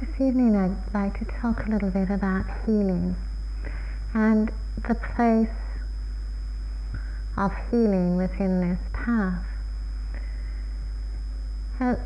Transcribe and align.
This 0.00 0.28
evening 0.28 0.56
I'd 0.56 0.94
like 0.94 1.18
to 1.18 1.26
talk 1.26 1.66
a 1.66 1.70
little 1.70 1.90
bit 1.90 2.08
about 2.08 2.46
healing 2.64 3.16
and 4.14 4.50
the 4.88 4.94
place 4.94 5.50
of 7.36 7.52
healing 7.70 8.16
within 8.16 8.66
this 8.66 8.78
path. 8.94 9.44
Uh, 11.78 11.96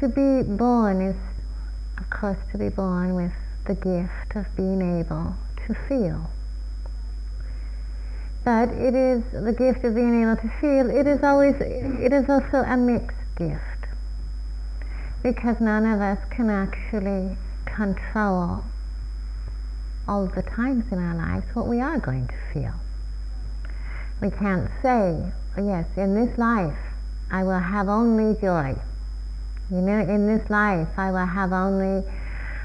to 0.00 0.08
be 0.08 0.42
born 0.42 1.00
is, 1.00 1.16
of 1.98 2.10
course, 2.10 2.38
to 2.50 2.58
be 2.58 2.70
born 2.70 3.14
with 3.14 3.32
the 3.66 3.76
gift 3.76 4.34
of 4.34 4.46
being 4.56 4.98
able 4.98 5.36
to 5.64 5.74
feel. 5.74 6.28
But 8.44 8.70
it 8.70 8.96
is 8.96 9.22
the 9.30 9.52
gift 9.52 9.84
of 9.84 9.94
being 9.94 10.24
able 10.24 10.34
to 10.34 10.48
feel, 10.60 10.90
it 10.90 11.06
is 11.06 11.22
always, 11.22 11.54
it 11.60 12.12
is 12.12 12.28
also 12.28 12.64
a 12.66 12.76
mixed 12.76 13.16
gift. 13.36 13.77
Because 15.22 15.60
none 15.60 15.84
of 15.84 16.00
us 16.00 16.18
can 16.30 16.48
actually 16.48 17.36
control 17.64 18.64
all 20.06 20.26
the 20.26 20.42
times 20.42 20.90
in 20.90 20.98
our 20.98 21.14
lives 21.14 21.46
what 21.54 21.66
we 21.66 21.80
are 21.80 21.98
going 21.98 22.26
to 22.28 22.34
feel. 22.52 22.74
We 24.20 24.30
can't 24.30 24.70
say, 24.82 25.32
oh, 25.56 25.66
yes, 25.66 25.86
in 25.96 26.14
this 26.14 26.38
life 26.38 26.76
I 27.30 27.44
will 27.44 27.58
have 27.58 27.88
only 27.88 28.40
joy. 28.40 28.76
You 29.70 29.80
know, 29.82 29.98
in 29.98 30.26
this 30.26 30.48
life 30.48 30.88
I 30.96 31.10
will 31.10 31.26
have 31.26 31.52
only 31.52 32.04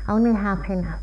only 0.08 0.34
happiness. 0.34 1.00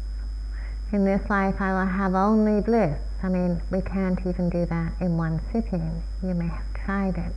In 0.92 1.04
this 1.04 1.28
life 1.30 1.60
I 1.60 1.73
will 1.73 1.90
have 1.90 2.14
only 2.14 2.62
bliss. 2.62 2.98
I 3.23 3.28
mean, 3.28 3.60
we 3.70 3.82
can't 3.82 4.18
even 4.26 4.51
do 4.51 4.66
that 4.66 4.92
in 5.01 5.16
one 5.16 5.40
sitting. 5.52 6.02
You 6.23 6.34
may 6.34 6.48
have 6.48 6.84
tried 6.84 7.18
it. 7.18 7.34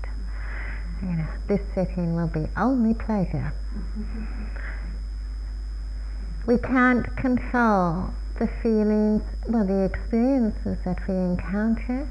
You 1.01 1.17
know, 1.17 1.27
this 1.47 1.61
sitting 1.75 2.15
will 2.15 2.27
be 2.27 2.47
only 2.55 2.93
pleasure. 2.93 3.53
We 6.45 6.57
can't 6.57 7.05
control 7.15 8.09
the 8.39 8.47
feelings, 8.61 9.21
well, 9.47 9.65
the 9.65 9.83
experiences 9.85 10.77
that 10.83 11.07
we 11.07 11.15
encounter, 11.15 12.07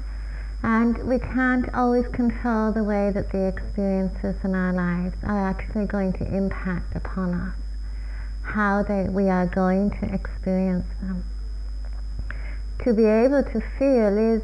and 0.63 0.97
we 1.07 1.19
can't 1.19 1.71
always 1.73 2.07
control 2.07 2.71
the 2.71 2.83
way 2.83 3.11
that 3.11 3.31
the 3.31 3.47
experiences 3.47 4.35
in 4.43 4.55
our 4.55 4.73
lives 4.73 5.15
are 5.23 5.49
actually 5.49 5.85
going 5.85 6.13
to 6.13 6.25
impact 6.35 6.95
upon 6.95 7.33
us, 7.33 7.55
how 8.41 8.81
they, 8.83 9.09
we 9.09 9.29
are 9.29 9.45
going 9.45 9.91
to 9.91 10.13
experience 10.13 10.87
them. 11.01 11.23
To 12.85 12.93
be 12.93 13.05
able 13.05 13.43
to 13.43 13.61
feel 13.77 14.17
is 14.17 14.41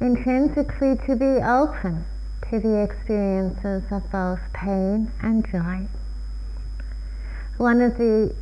intrinsically 0.00 0.96
to 1.06 1.16
be 1.16 1.42
open 1.42 2.04
to 2.50 2.60
the 2.60 2.82
experiences 2.82 3.84
of 3.90 4.10
both 4.10 4.40
pain 4.52 5.10
and 5.22 5.46
joy. 5.50 5.86
One 7.58 7.80
of 7.82 7.98
the 7.98 8.32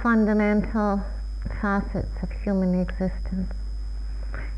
fundamental 0.00 1.02
facets 1.60 2.22
of 2.22 2.30
human 2.30 2.80
existence 2.80 3.52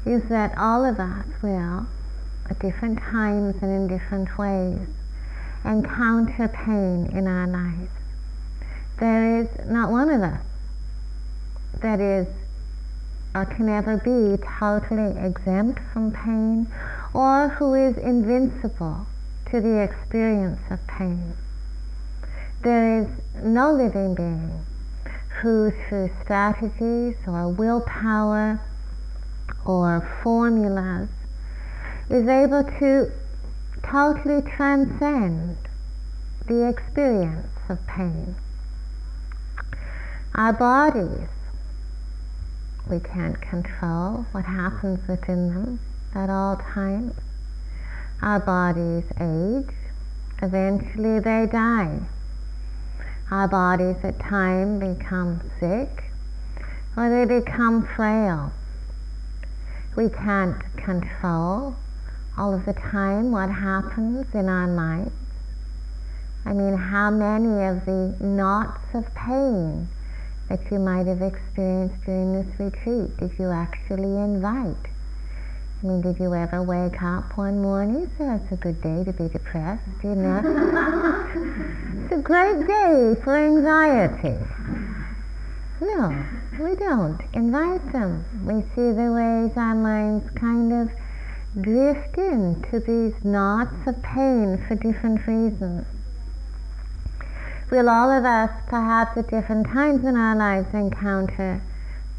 is 0.05 0.29
that 0.29 0.59
all 0.59 0.85
of 0.85 1.01
us 1.01 1.25
will, 1.43 1.87
at 2.51 2.59
different 2.59 2.99
times 2.99 3.57
and 3.63 3.71
in 3.71 3.89
different 3.89 4.37
ways, 4.37 4.87
encounter 5.65 6.49
pain 6.49 7.07
in 7.07 7.27
our 7.27 7.47
lives. 7.47 7.91
There 9.01 9.41
is 9.41 9.49
not 9.65 9.91
one 9.91 10.11
of 10.11 10.21
us 10.21 10.43
that 11.81 11.99
is 11.99 12.27
or 13.35 13.47
can 13.47 13.71
ever 13.71 13.97
be 13.97 14.37
totally 14.61 15.17
exempt 15.19 15.81
from 15.95 16.13
pain 16.13 16.67
or 17.15 17.49
who 17.49 17.73
is 17.73 17.97
invincible 17.97 19.07
to 19.51 19.63
the 19.63 19.81
experience 19.81 20.61
of 20.71 20.87
pain. 20.87 21.33
There 22.67 22.99
is 23.03 23.07
no 23.45 23.73
living 23.73 24.17
being 24.17 24.67
who 25.41 25.71
through 25.71 26.11
strategies 26.25 27.15
or 27.25 27.49
willpower 27.49 28.61
or 29.65 30.11
formulas 30.25 31.09
is 32.11 32.27
able 32.27 32.65
to 32.65 33.13
totally 33.85 34.43
transcend 34.43 35.57
the 36.49 36.67
experience 36.69 37.55
of 37.69 37.87
pain. 37.87 38.35
Our 40.35 40.53
bodies, 40.53 41.29
we 42.91 42.99
can't 42.99 43.41
control 43.41 44.27
what 44.33 44.45
happens 44.45 45.07
within 45.07 45.55
them 45.55 45.81
at 46.17 46.31
all 46.31 46.57
times. 46.57 47.15
Our 48.21 48.41
bodies 48.41 49.05
age, 49.21 49.73
eventually 50.43 51.21
they 51.21 51.47
die 51.47 52.01
our 53.31 53.49
bodies 53.49 53.97
at 54.05 54.19
times 54.21 54.81
become 54.81 55.41
sick 55.59 56.05
or 56.97 57.11
they 57.11 57.41
become 57.41 57.87
frail. 57.87 58.53
We 59.97 60.09
can't 60.09 60.61
control 60.77 61.77
all 62.39 62.55
of 62.55 62.65
the 62.65 62.73
time 62.73 63.33
what 63.33 63.51
happens 63.51 64.27
in 64.35 64.49
our 64.49 64.67
minds. 64.67 65.13
I 66.45 66.53
mean, 66.53 66.77
how 66.77 67.11
many 67.11 67.65
of 67.67 67.85
the 67.87 68.15
knots 68.21 68.95
of 68.95 69.13
pain 69.15 69.89
that 70.49 70.61
you 70.71 70.79
might 70.79 71.07
have 71.07 71.23
experienced 71.23 72.05
during 72.05 72.35
this 72.35 72.61
retreat 72.61 73.17
did 73.17 73.37
you 73.39 73.51
actually 73.51 74.17
invite? 74.17 74.77
I 75.83 75.87
mean, 75.87 76.03
did 76.03 76.21
you 76.21 76.35
ever 76.35 76.63
wake 76.63 77.03
up 77.03 77.37
one 77.37 77.61
morning 77.61 78.03
and 78.03 78.11
say, 78.17 78.35
it's 78.37 78.53
a 78.53 78.57
good 78.57 78.81
day 78.81 79.03
to 79.05 79.13
be 79.13 79.29
depressed, 79.29 79.83
you 80.05 80.15
know? 80.15 81.93
it's 82.07 82.15
a 82.15 82.23
great 82.23 82.65
day 82.69 83.17
for 83.25 83.37
anxiety. 83.37 84.39
No, 85.81 86.25
we 86.61 86.77
don't. 86.77 87.21
Invite 87.35 87.91
them. 87.91 88.25
We 88.45 88.63
see 88.77 88.93
the 88.93 89.11
ways 89.11 89.57
our 89.57 89.75
minds 89.75 90.31
kind 90.37 90.73
of 90.73 90.91
drift 91.61 92.17
into 92.17 92.79
these 92.79 93.25
knots 93.25 93.75
of 93.89 94.01
pain 94.05 94.57
for 94.69 94.77
different 94.77 95.27
reasons. 95.27 95.85
Will 97.73 97.89
all 97.89 98.13
of 98.13 98.25
us, 98.25 98.51
perhaps 98.69 99.17
at 99.17 99.29
different 99.29 99.67
times 99.67 100.05
in 100.05 100.15
our 100.15 100.37
lives, 100.37 100.73
encounter 100.75 101.61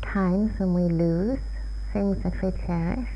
times 0.02 0.60
when 0.60 0.74
we 0.74 0.94
lose 0.94 1.40
things 1.94 2.22
that 2.24 2.34
we 2.44 2.52
cherish? 2.66 3.08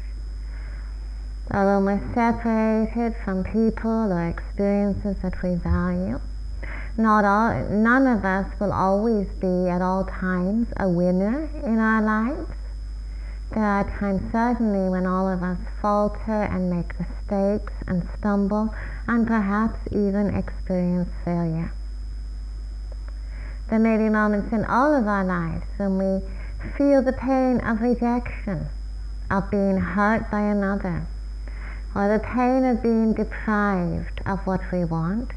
although 1.53 1.83
we're 1.83 2.13
separated 2.13 3.13
from 3.25 3.43
people 3.43 4.13
or 4.13 4.29
experiences 4.29 5.17
that 5.21 5.43
we 5.43 5.53
value. 5.55 6.17
Not 7.01 7.25
all, 7.25 7.67
none 7.67 8.05
of 8.05 8.23
us 8.23 8.45
will 8.59 8.71
always 8.71 9.27
be 9.39 9.67
at 9.67 9.81
all 9.81 10.05
times 10.05 10.67
a 10.77 10.87
winner 10.87 11.49
in 11.63 11.79
our 11.79 11.99
lives. 11.99 12.51
There 13.55 13.63
are 13.63 13.89
times 13.97 14.31
certainly 14.31 14.87
when 14.87 15.07
all 15.07 15.27
of 15.27 15.41
us 15.41 15.57
falter 15.81 16.43
and 16.43 16.69
make 16.69 16.99
mistakes 16.99 17.73
and 17.87 18.07
stumble 18.19 18.75
and 19.07 19.25
perhaps 19.25 19.79
even 19.91 20.35
experience 20.35 21.09
failure. 21.25 21.73
There 23.71 23.79
may 23.79 23.97
be 23.97 24.07
moments 24.07 24.53
in 24.53 24.63
all 24.65 24.93
of 24.93 25.07
our 25.07 25.25
lives 25.25 25.65
when 25.77 25.97
we 25.97 26.21
feel 26.77 27.01
the 27.01 27.13
pain 27.13 27.61
of 27.61 27.81
rejection, 27.81 28.67
of 29.31 29.49
being 29.49 29.77
hurt 29.77 30.29
by 30.29 30.41
another, 30.41 31.07
or 31.95 32.15
the 32.15 32.23
pain 32.23 32.63
of 32.63 32.83
being 32.83 33.13
deprived 33.13 34.21
of 34.27 34.45
what 34.45 34.61
we 34.71 34.85
want, 34.85 35.31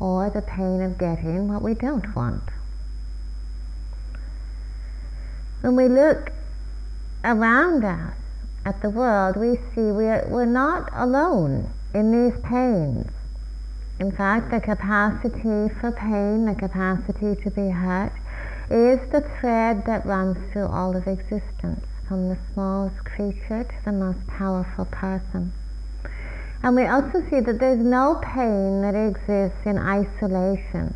or 0.00 0.30
the 0.30 0.42
pain 0.42 0.80
of 0.80 0.98
getting 0.98 1.46
what 1.46 1.62
we 1.62 1.74
don't 1.74 2.16
want. 2.16 2.42
When 5.60 5.76
we 5.76 5.88
look 5.88 6.32
around 7.22 7.84
us 7.84 8.14
at 8.64 8.80
the 8.80 8.88
world, 8.88 9.36
we 9.36 9.56
see 9.74 9.92
we're, 9.92 10.26
we're 10.26 10.46
not 10.46 10.90
alone 10.94 11.70
in 11.94 12.10
these 12.12 12.40
pains. 12.40 13.10
In 13.98 14.10
fact, 14.10 14.50
the 14.50 14.60
capacity 14.60 15.68
for 15.80 15.92
pain, 15.92 16.46
the 16.46 16.54
capacity 16.54 17.36
to 17.42 17.50
be 17.50 17.68
hurt, 17.68 18.12
is 18.70 18.98
the 19.10 19.20
thread 19.20 19.84
that 19.84 20.06
runs 20.06 20.38
through 20.50 20.68
all 20.68 20.96
of 20.96 21.06
existence, 21.06 21.84
from 22.08 22.30
the 22.30 22.38
smallest 22.54 23.04
creature 23.04 23.64
to 23.64 23.84
the 23.84 23.92
most 23.92 24.26
powerful 24.26 24.86
person. 24.86 25.52
And 26.62 26.76
we 26.76 26.86
also 26.86 27.24
see 27.30 27.40
that 27.40 27.58
there's 27.58 27.82
no 27.82 28.20
pain 28.22 28.82
that 28.82 28.94
exists 28.94 29.64
in 29.64 29.78
isolation. 29.78 30.94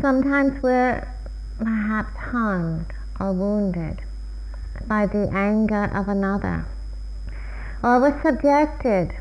Sometimes 0.00 0.60
we're 0.62 1.06
perhaps 1.58 2.16
harmed 2.16 2.86
or 3.20 3.32
wounded 3.32 4.00
by 4.88 5.06
the 5.06 5.30
anger 5.32 5.84
of 5.94 6.08
another, 6.08 6.64
or 7.84 8.00
we're 8.00 8.20
subjected 8.22 9.14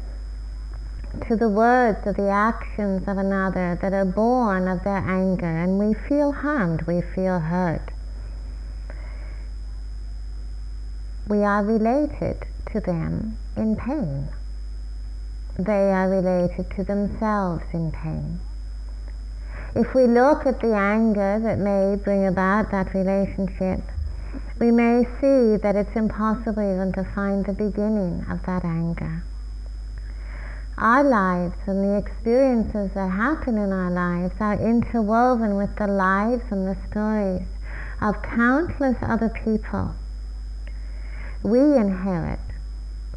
to 1.27 1.35
the 1.35 1.49
words 1.49 1.99
or 2.05 2.13
the 2.13 2.29
actions 2.29 3.07
of 3.07 3.17
another 3.17 3.77
that 3.81 3.93
are 3.93 4.05
born 4.05 4.67
of 4.67 4.83
their 4.83 4.97
anger, 5.07 5.45
and 5.45 5.77
we 5.77 5.93
feel 5.93 6.31
harmed, 6.31 6.81
we 6.83 7.01
feel 7.01 7.39
hurt. 7.39 7.91
We 11.31 11.45
are 11.45 11.63
related 11.63 12.45
to 12.73 12.81
them 12.81 13.37
in 13.55 13.77
pain. 13.77 14.27
They 15.57 15.93
are 15.93 16.09
related 16.09 16.69
to 16.71 16.83
themselves 16.83 17.63
in 17.71 17.93
pain. 17.93 18.41
If 19.73 19.93
we 19.93 20.07
look 20.07 20.45
at 20.45 20.59
the 20.59 20.75
anger 20.75 21.39
that 21.39 21.57
may 21.57 21.95
bring 21.95 22.27
about 22.27 22.69
that 22.71 22.93
relationship, 22.93 23.79
we 24.59 24.71
may 24.71 25.05
see 25.21 25.55
that 25.55 25.77
it's 25.77 25.95
impossible 25.95 26.63
even 26.63 26.91
to 26.95 27.05
find 27.15 27.45
the 27.45 27.53
beginning 27.53 28.25
of 28.29 28.45
that 28.45 28.65
anger. 28.65 29.23
Our 30.77 31.05
lives 31.05 31.55
and 31.65 31.81
the 31.81 31.95
experiences 31.95 32.91
that 32.93 33.09
happen 33.09 33.57
in 33.57 33.71
our 33.71 33.89
lives 33.89 34.35
are 34.41 34.59
interwoven 34.59 35.55
with 35.55 35.77
the 35.77 35.87
lives 35.87 36.43
and 36.51 36.67
the 36.67 36.75
stories 36.89 37.47
of 38.01 38.21
countless 38.21 38.97
other 39.01 39.29
people. 39.29 39.95
We 41.43 41.59
inherit 41.75 42.39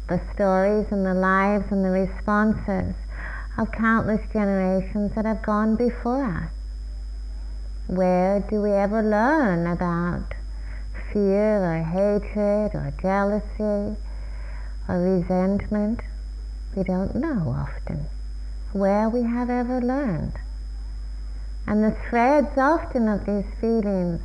the 0.07 0.19
stories 0.33 0.87
and 0.91 1.05
the 1.05 1.13
lives 1.13 1.71
and 1.71 1.85
the 1.85 1.91
responses 1.91 2.95
of 3.55 3.71
countless 3.71 4.21
generations 4.33 5.13
that 5.13 5.25
have 5.25 5.43
gone 5.43 5.75
before 5.75 6.23
us. 6.23 6.49
Where 7.85 8.39
do 8.39 8.63
we 8.63 8.71
ever 8.71 9.03
learn 9.03 9.67
about 9.67 10.33
fear 11.13 11.63
or 11.63 11.83
hatred 11.83 12.73
or 12.73 12.91
jealousy 12.99 13.95
or 14.89 14.99
resentment? 14.99 16.01
We 16.75 16.83
don't 16.83 17.13
know 17.13 17.55
often 17.55 18.07
where 18.73 19.07
we 19.07 19.21
have 19.21 19.51
ever 19.51 19.79
learned. 19.79 20.33
And 21.67 21.83
the 21.83 21.95
threads 22.09 22.57
often 22.57 23.07
of 23.07 23.27
these 23.27 23.45
feelings 23.61 24.21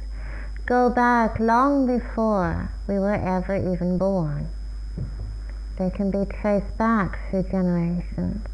go 0.71 0.89
back 0.89 1.41
long 1.41 1.85
before 1.85 2.71
we 2.87 2.95
were 2.95 3.13
ever 3.13 3.57
even 3.57 3.99
born. 3.99 4.47
They 5.77 5.91
can 5.91 6.13
be 6.13 6.25
traced 6.25 6.79
back 6.79 7.19
through 7.29 7.43
generations. 7.51 8.47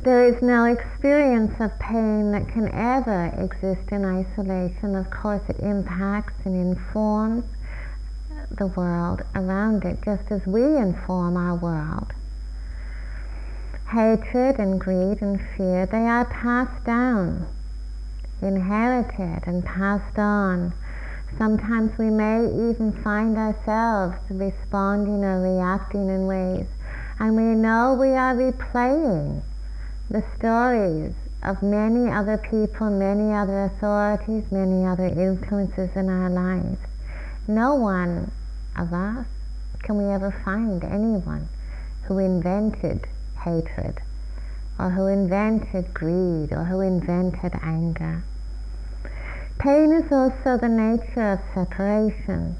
There 0.00 0.24
is 0.24 0.40
no 0.40 0.64
experience 0.64 1.60
of 1.60 1.78
pain 1.78 2.32
that 2.32 2.48
can 2.48 2.68
ever 2.72 3.34
exist 3.36 3.92
in 3.92 4.06
isolation. 4.06 4.96
Of 4.96 5.10
course, 5.10 5.42
it 5.50 5.58
impacts 5.60 6.46
and 6.46 6.56
informs 6.56 7.44
the 8.50 8.68
world 8.68 9.20
around 9.34 9.84
it 9.84 9.98
just 10.02 10.30
as 10.30 10.46
we 10.46 10.64
inform 10.78 11.36
our 11.36 11.54
world. 11.54 12.14
Hatred 13.90 14.58
and 14.58 14.80
greed 14.80 15.20
and 15.20 15.38
fear, 15.54 15.84
they 15.84 16.06
are 16.06 16.24
passed 16.24 16.82
down, 16.86 17.46
inherited 18.42 19.46
and 19.46 19.64
passed 19.64 20.18
on. 20.18 20.72
Sometimes 21.38 21.96
we 21.98 22.10
may 22.10 22.46
even 22.70 22.92
find 22.92 23.36
ourselves 23.36 24.16
responding 24.30 25.24
or 25.24 25.40
reacting 25.40 26.08
in 26.08 26.26
ways 26.26 26.66
and 27.18 27.36
we 27.36 27.54
know 27.54 27.94
we 27.94 28.10
are 28.10 28.34
replaying 28.34 29.40
the 30.10 30.22
stories 30.36 31.14
of 31.42 31.62
many 31.62 32.10
other 32.10 32.36
people, 32.36 32.90
many 32.90 33.32
other 33.32 33.64
authorities, 33.64 34.50
many 34.50 34.84
other 34.84 35.06
influences 35.06 35.94
in 35.94 36.08
our 36.08 36.30
lives. 36.30 36.78
No 37.46 37.74
one 37.74 38.32
of 38.76 38.92
us 38.92 39.26
can 39.82 39.96
we 39.98 40.12
ever 40.12 40.30
find 40.44 40.82
anyone 40.82 41.48
who 42.04 42.18
invented 42.18 43.06
hatred 43.44 44.00
or 44.78 44.90
who 44.90 45.06
invented 45.06 45.94
greed 45.94 46.52
or 46.52 46.64
who 46.64 46.80
invented 46.80 47.52
anger. 47.62 48.22
Pain 49.58 49.92
is 49.92 50.10
also 50.10 50.58
the 50.58 50.68
nature 50.68 51.32
of 51.32 51.40
separation 51.54 52.56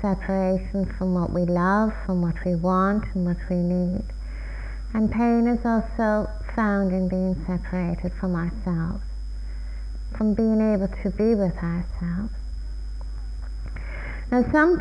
separation 0.00 0.86
from 0.96 1.14
what 1.14 1.30
we 1.30 1.42
love, 1.42 1.92
from 2.06 2.22
what 2.22 2.44
we 2.44 2.54
want, 2.54 3.04
and 3.14 3.26
what 3.26 3.38
we 3.50 3.56
need. 3.56 4.04
And 4.94 5.10
pain 5.10 5.46
is 5.46 5.64
also 5.64 6.30
found 6.54 6.92
in 6.92 7.08
being 7.08 7.34
separated 7.46 8.12
from 8.12 8.34
ourselves, 8.34 9.04
from 10.16 10.34
being 10.34 10.60
able 10.60 10.88
to 10.88 11.10
be 11.10 11.34
with 11.34 11.56
ourselves. 11.58 12.32
Now, 14.30 14.42
some, 14.52 14.78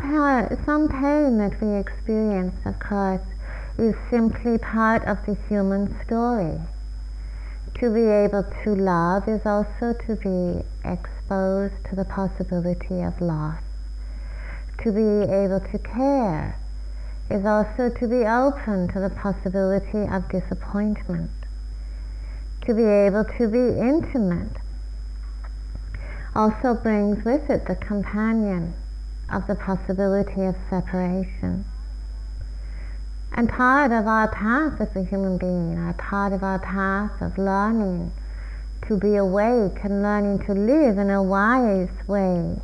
some 0.65 0.89
pain 0.89 1.37
that 1.37 1.59
we 1.61 1.75
experience, 1.75 2.55
of 2.65 2.79
course, 2.79 3.21
is 3.77 3.95
simply 4.09 4.57
part 4.57 5.03
of 5.05 5.25
the 5.25 5.35
human 5.47 5.95
story. 6.05 6.59
To 7.75 7.93
be 7.93 8.01
able 8.01 8.43
to 8.63 8.75
love 8.75 9.27
is 9.27 9.45
also 9.45 9.93
to 10.07 10.15
be 10.15 10.65
exposed 10.83 11.75
to 11.89 11.95
the 11.95 12.05
possibility 12.05 13.01
of 13.01 13.21
loss 13.21 13.61
to 14.83 14.91
be 14.91 15.33
able 15.33 15.59
to 15.59 15.77
care 15.79 16.55
is 17.29 17.45
also 17.45 17.89
to 17.89 18.07
be 18.07 18.25
open 18.25 18.87
to 18.87 18.99
the 18.99 19.09
possibility 19.09 20.03
of 20.03 20.29
disappointment, 20.29 21.31
to 22.61 22.73
be 22.73 22.83
able 22.83 23.25
to 23.25 23.47
be 23.47 23.79
intimate 23.79 24.55
also 26.35 26.75
brings 26.75 27.25
with 27.25 27.49
it 27.49 27.65
the 27.65 27.75
companion 27.75 28.73
of 29.31 29.47
the 29.47 29.55
possibility 29.55 30.43
of 30.43 30.55
separation. 30.69 31.65
And 33.37 33.47
part 33.47 33.91
of 33.91 34.07
our 34.07 34.27
path 34.29 34.81
as 34.81 34.95
a 34.95 35.03
human 35.03 35.37
being, 35.37 35.77
our 35.77 35.93
part 35.93 36.33
of 36.33 36.41
our 36.41 36.57
path 36.57 37.21
of 37.21 37.37
learning 37.37 38.11
to 38.87 38.97
be 38.97 39.15
awake 39.15 39.77
and 39.83 40.01
learning 40.01 40.39
to 40.47 40.53
live 40.53 40.97
in 40.97 41.11
a 41.11 41.21
wise 41.21 41.91
way 42.07 42.59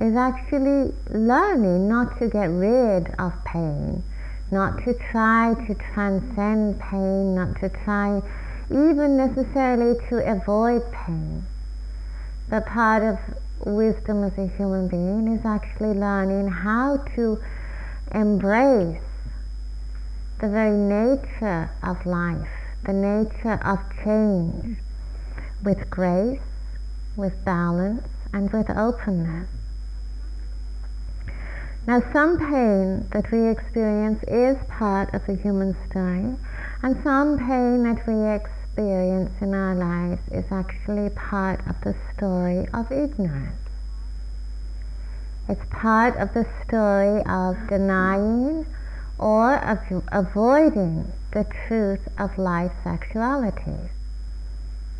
is 0.00 0.16
actually 0.16 0.94
learning 1.10 1.86
not 1.86 2.18
to 2.18 2.30
get 2.30 2.46
rid 2.46 3.14
of 3.18 3.44
pain, 3.44 4.02
not 4.50 4.82
to 4.84 4.94
try 4.94 5.52
to 5.66 5.74
transcend 5.92 6.80
pain, 6.80 7.34
not 7.34 7.60
to 7.60 7.68
try 7.68 8.22
even 8.70 9.18
necessarily 9.18 10.00
to 10.08 10.26
avoid 10.26 10.82
pain. 10.92 11.44
But 12.48 12.64
part 12.64 13.02
of 13.02 13.18
wisdom 13.66 14.24
as 14.24 14.38
a 14.38 14.46
human 14.46 14.88
being 14.88 15.36
is 15.36 15.44
actually 15.44 15.92
learning 15.92 16.48
how 16.48 17.04
to 17.16 17.38
embrace 18.12 19.02
the 20.38 20.48
very 20.48 20.76
nature 20.76 21.70
of 21.82 22.04
life, 22.04 22.48
the 22.84 22.92
nature 22.92 23.58
of 23.64 23.78
change, 24.04 24.78
with 25.64 25.88
grace, 25.88 26.40
with 27.16 27.44
balance, 27.44 28.06
and 28.32 28.52
with 28.52 28.68
openness. 28.68 29.48
Now, 31.86 32.02
some 32.12 32.38
pain 32.38 33.08
that 33.12 33.30
we 33.30 33.48
experience 33.48 34.22
is 34.24 34.58
part 34.68 35.14
of 35.14 35.24
the 35.26 35.36
human 35.36 35.74
story, 35.88 36.36
and 36.82 37.02
some 37.02 37.38
pain 37.38 37.84
that 37.84 38.06
we 38.06 38.28
experience 38.28 39.30
in 39.40 39.54
our 39.54 39.74
lives 39.74 40.20
is 40.30 40.44
actually 40.50 41.08
part 41.10 41.66
of 41.66 41.80
the 41.80 41.94
story 42.14 42.66
of 42.74 42.92
ignorance. 42.92 43.56
It's 45.48 45.64
part 45.70 46.16
of 46.16 46.34
the 46.34 46.44
story 46.66 47.22
of 47.24 47.56
denying 47.68 48.66
or 49.18 49.56
avoiding 50.12 51.12
the 51.32 51.44
truth 51.66 52.08
of 52.18 52.38
life's 52.38 52.86
actuality. 52.86 53.88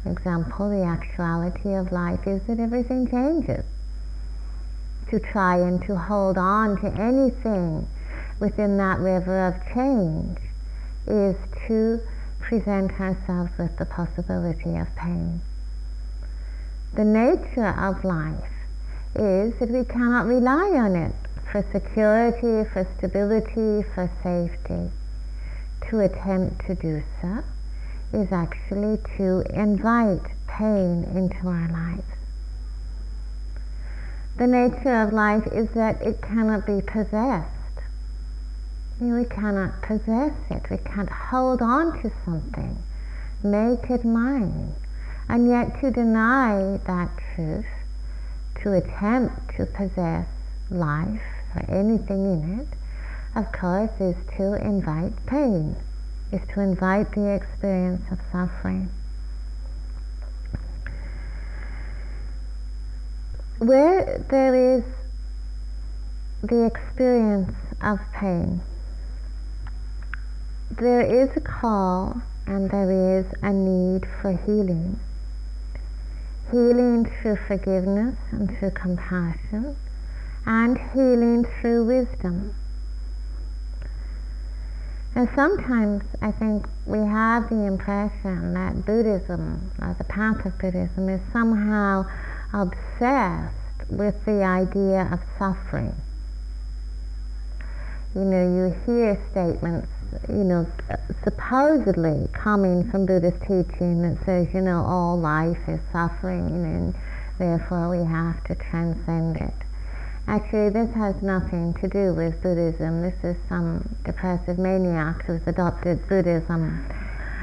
For 0.02 0.10
example, 0.10 0.70
the 0.70 0.84
actuality 0.84 1.74
of 1.74 1.92
life 1.92 2.26
is 2.26 2.42
that 2.44 2.60
everything 2.60 3.08
changes 3.08 3.64
to 5.10 5.20
try 5.20 5.56
and 5.56 5.82
to 5.84 5.96
hold 5.96 6.38
on 6.38 6.80
to 6.80 6.86
anything 7.00 7.86
within 8.40 8.76
that 8.78 8.98
river 8.98 9.46
of 9.46 9.54
change 9.74 10.38
is 11.06 11.36
to 11.66 12.00
present 12.40 13.00
ourselves 13.00 13.50
with 13.58 13.76
the 13.76 13.86
possibility 13.86 14.76
of 14.76 14.94
pain. 14.96 15.40
The 16.94 17.04
nature 17.04 17.68
of 17.68 18.04
life 18.04 18.50
is 19.14 19.54
that 19.58 19.70
we 19.70 19.84
cannot 19.84 20.26
rely 20.26 20.70
on 20.74 20.96
it 20.96 21.14
for 21.50 21.64
security, 21.72 22.68
for 22.72 22.86
stability, 22.98 23.82
for 23.94 24.10
safety. 24.22 24.90
To 25.90 26.00
attempt 26.00 26.66
to 26.66 26.74
do 26.74 27.02
so 27.20 27.44
is 28.12 28.32
actually 28.32 28.98
to 29.16 29.42
invite 29.54 30.26
pain 30.46 31.04
into 31.14 31.48
our 31.48 31.68
lives 31.68 32.16
the 34.38 34.46
nature 34.46 35.00
of 35.00 35.14
life 35.14 35.46
is 35.46 35.70
that 35.70 36.02
it 36.02 36.20
cannot 36.20 36.66
be 36.66 36.82
possessed. 36.82 37.48
We 39.00 39.24
cannot 39.24 39.80
possess 39.80 40.34
it. 40.50 40.68
We 40.70 40.76
can't 40.76 41.08
hold 41.08 41.62
on 41.62 42.02
to 42.02 42.12
something, 42.24 42.76
make 43.42 43.88
it 43.88 44.04
mine. 44.04 44.74
And 45.28 45.48
yet 45.48 45.80
to 45.80 45.90
deny 45.90 46.78
that 46.86 47.10
truth, 47.34 47.64
to 48.62 48.74
attempt 48.74 49.56
to 49.56 49.64
possess 49.64 50.26
life 50.70 51.22
or 51.56 51.64
anything 51.70 52.32
in 52.32 52.60
it, 52.60 52.68
of 53.34 53.50
course, 53.52 53.90
is 54.00 54.16
to 54.36 54.54
invite 54.54 55.14
pain, 55.26 55.76
is 56.32 56.40
to 56.54 56.60
invite 56.60 57.12
the 57.12 57.34
experience 57.34 58.02
of 58.10 58.18
suffering. 58.30 58.90
where 63.58 64.18
there 64.28 64.76
is 64.76 64.84
the 66.42 66.66
experience 66.66 67.54
of 67.80 67.98
pain, 68.12 68.60
there 70.70 71.00
is 71.00 71.30
a 71.36 71.40
call 71.40 72.20
and 72.46 72.70
there 72.70 73.18
is 73.18 73.26
a 73.42 73.52
need 73.52 74.06
for 74.20 74.32
healing. 74.32 75.00
healing 76.50 77.06
through 77.06 77.36
forgiveness 77.48 78.16
and 78.30 78.56
through 78.58 78.70
compassion, 78.70 79.74
and 80.46 80.78
healing 80.94 81.44
through 81.60 81.84
wisdom. 81.84 82.54
And 85.16 85.28
sometimes 85.34 86.04
I 86.20 86.30
think 86.30 86.66
we 86.84 86.98
have 86.98 87.48
the 87.48 87.64
impression 87.64 88.52
that 88.54 88.84
Buddhism, 88.84 89.72
or 89.80 89.94
the 89.98 90.04
path 90.04 90.44
of 90.44 90.58
Buddhism, 90.58 91.08
is 91.08 91.20
somehow 91.32 92.04
obsessed 92.52 93.54
with 93.88 94.24
the 94.24 94.44
idea 94.44 95.08
of 95.10 95.20
suffering. 95.38 95.94
You 98.14 98.24
know, 98.24 98.42
you 98.42 98.76
hear 98.84 99.18
statements, 99.30 99.88
you 100.28 100.44
know, 100.44 100.66
supposedly 101.24 102.28
coming 102.32 102.90
from 102.90 103.06
Buddhist 103.06 103.40
teaching 103.40 104.02
that 104.02 104.24
says, 104.24 104.52
you 104.54 104.60
know, 104.60 104.84
all 104.84 105.18
life 105.18 105.66
is 105.66 105.80
suffering 105.92 106.46
and 106.46 106.94
therefore 107.38 107.88
we 107.88 108.04
have 108.04 108.44
to 108.44 108.54
transcend 108.54 109.36
it. 109.38 109.65
Actually, 110.28 110.70
this 110.70 110.92
has 110.94 111.22
nothing 111.22 111.72
to 111.74 111.86
do 111.86 112.12
with 112.12 112.42
Buddhism. 112.42 113.00
This 113.00 113.14
is 113.22 113.36
some 113.48 113.96
depressive 114.04 114.58
maniac 114.58 115.22
who's 115.24 115.46
adopted 115.46 116.08
Buddhism 116.08 116.84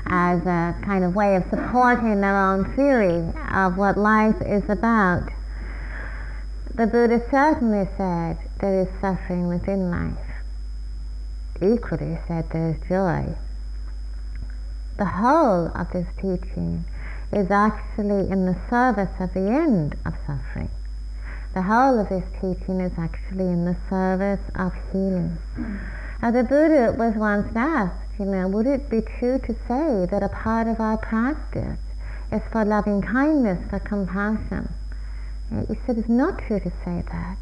as 0.08 0.42
a 0.42 0.75
kind 0.84 1.06
of 1.06 1.16
way 1.16 1.38
of 1.38 1.46
supporting 1.50 2.20
their 2.20 2.36
own 2.36 2.75
theory 2.75 3.24
of 3.54 3.78
what 3.78 3.98
life 3.98 4.36
is 4.42 4.70
about. 4.70 5.30
The 6.75 6.86
Buddha 6.86 7.22
certainly 7.32 7.88
said 7.96 8.38
there 8.60 8.82
is 8.82 8.90
suffering 9.00 9.48
within 9.48 9.90
life. 9.90 10.18
Equally 11.62 12.20
said 12.28 12.50
there 12.50 12.72
is 12.72 12.90
joy. 12.90 13.34
The 14.98 15.06
whole 15.06 15.68
of 15.68 15.90
this 15.94 16.08
teaching 16.18 16.84
is 17.32 17.50
actually 17.50 18.30
in 18.30 18.46
the 18.46 18.58
service 18.70 19.22
of 19.22 19.34
the 19.34 19.50
end 19.50 19.96
of 20.06 20.16
suffering 20.28 20.70
the 21.54 21.62
whole 21.62 22.00
of 22.00 22.10
this 22.10 22.24
teaching 22.42 22.82
is 22.82 22.94
actually 22.98 23.46
in 23.46 23.66
the 23.66 23.76
service 23.90 24.42
of 24.56 24.74
healing. 24.92 25.38
Now, 26.22 26.32
the 26.32 26.44
Buddha 26.44 26.96
was 26.98 27.16
once 27.16 27.56
asked, 27.56 28.18
you 28.18 28.26
know, 28.26 28.48
would 28.48 28.66
it 28.66 28.90
be 28.90 29.02
true 29.02 29.40
to 29.40 29.54
say 29.68 30.06
that 30.10 30.24
a 30.24 30.30
part 30.30 30.68
of 30.68 30.80
our 30.80 30.98
practice 30.98 31.80
is 32.32 32.42
for 32.52 32.66
loving 32.66 33.02
kindness, 33.02 33.60
for 33.70 33.80
compassion? 33.80 34.70
He 35.68 35.76
said 35.86 35.98
it's 35.98 36.10
not 36.10 36.40
true 36.40 36.60
to 36.60 36.72
say 36.84 37.04
that. 37.12 37.38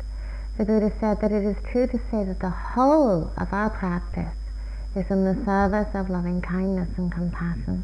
The 0.57 0.65
Buddha 0.65 0.91
said 0.99 1.21
that 1.21 1.31
it 1.31 1.45
is 1.45 1.55
true 1.71 1.87
to 1.87 1.97
say 2.11 2.25
that 2.25 2.39
the 2.39 2.49
whole 2.49 3.31
of 3.37 3.53
our 3.53 3.69
practice 3.69 4.35
is 4.95 5.09
in 5.09 5.23
the 5.23 5.45
service 5.45 5.87
of 5.93 6.09
loving 6.09 6.41
kindness 6.41 6.89
and 6.97 7.09
compassion. 7.11 7.83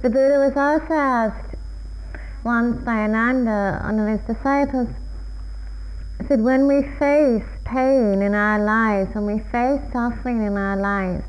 The 0.00 0.08
Buddha 0.08 0.38
was 0.38 0.56
also 0.56 0.94
asked, 0.94 1.54
once 2.44 2.82
by 2.84 3.04
Ananda, 3.04 3.80
uh, 3.82 3.86
one 3.86 3.98
of 4.00 4.08
his 4.08 4.36
disciples, 4.36 4.88
said, 6.26 6.40
when 6.40 6.66
we 6.66 6.82
face 6.98 7.44
pain 7.64 8.22
in 8.22 8.34
our 8.34 8.58
lives, 8.58 9.14
when 9.14 9.26
we 9.26 9.38
face 9.38 9.80
suffering 9.92 10.42
in 10.42 10.56
our 10.56 10.76
lives, 10.76 11.24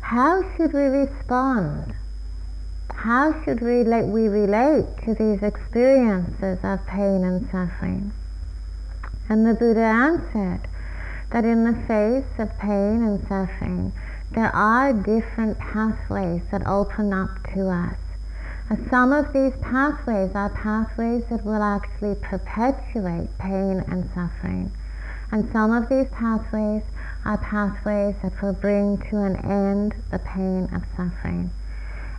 how 0.00 0.42
should 0.56 0.72
we 0.72 0.84
respond? 0.84 1.94
How 2.94 3.34
should 3.44 3.60
we, 3.60 3.84
like, 3.84 4.06
we 4.06 4.28
relate 4.28 4.86
to 5.04 5.14
these 5.14 5.42
experiences 5.42 6.58
of 6.62 6.86
pain 6.86 7.24
and 7.24 7.44
suffering? 7.50 8.12
And 9.28 9.46
the 9.46 9.54
Buddha 9.54 9.80
answered 9.80 10.60
that 11.30 11.44
in 11.44 11.64
the 11.64 11.74
face 11.86 12.38
of 12.38 12.56
pain 12.58 13.02
and 13.02 13.20
suffering, 13.28 13.92
there 14.30 14.54
are 14.54 14.92
different 14.92 15.58
pathways 15.58 16.42
that 16.50 16.66
open 16.66 17.12
up 17.12 17.30
to 17.54 17.68
us 17.68 17.96
some 18.88 19.12
of 19.12 19.32
these 19.32 19.52
pathways 19.60 20.34
are 20.34 20.50
pathways 20.50 21.24
that 21.30 21.44
will 21.44 21.62
actually 21.62 22.14
perpetuate 22.14 23.28
pain 23.38 23.84
and 23.88 24.08
suffering. 24.14 24.70
And 25.30 25.50
some 25.50 25.72
of 25.72 25.88
these 25.88 26.08
pathways 26.08 26.82
are 27.24 27.38
pathways 27.38 28.14
that 28.22 28.40
will 28.40 28.52
bring 28.52 28.98
to 29.10 29.16
an 29.18 29.36
end 29.36 29.94
the 30.10 30.18
pain 30.18 30.68
of 30.74 30.82
suffering. 30.96 31.50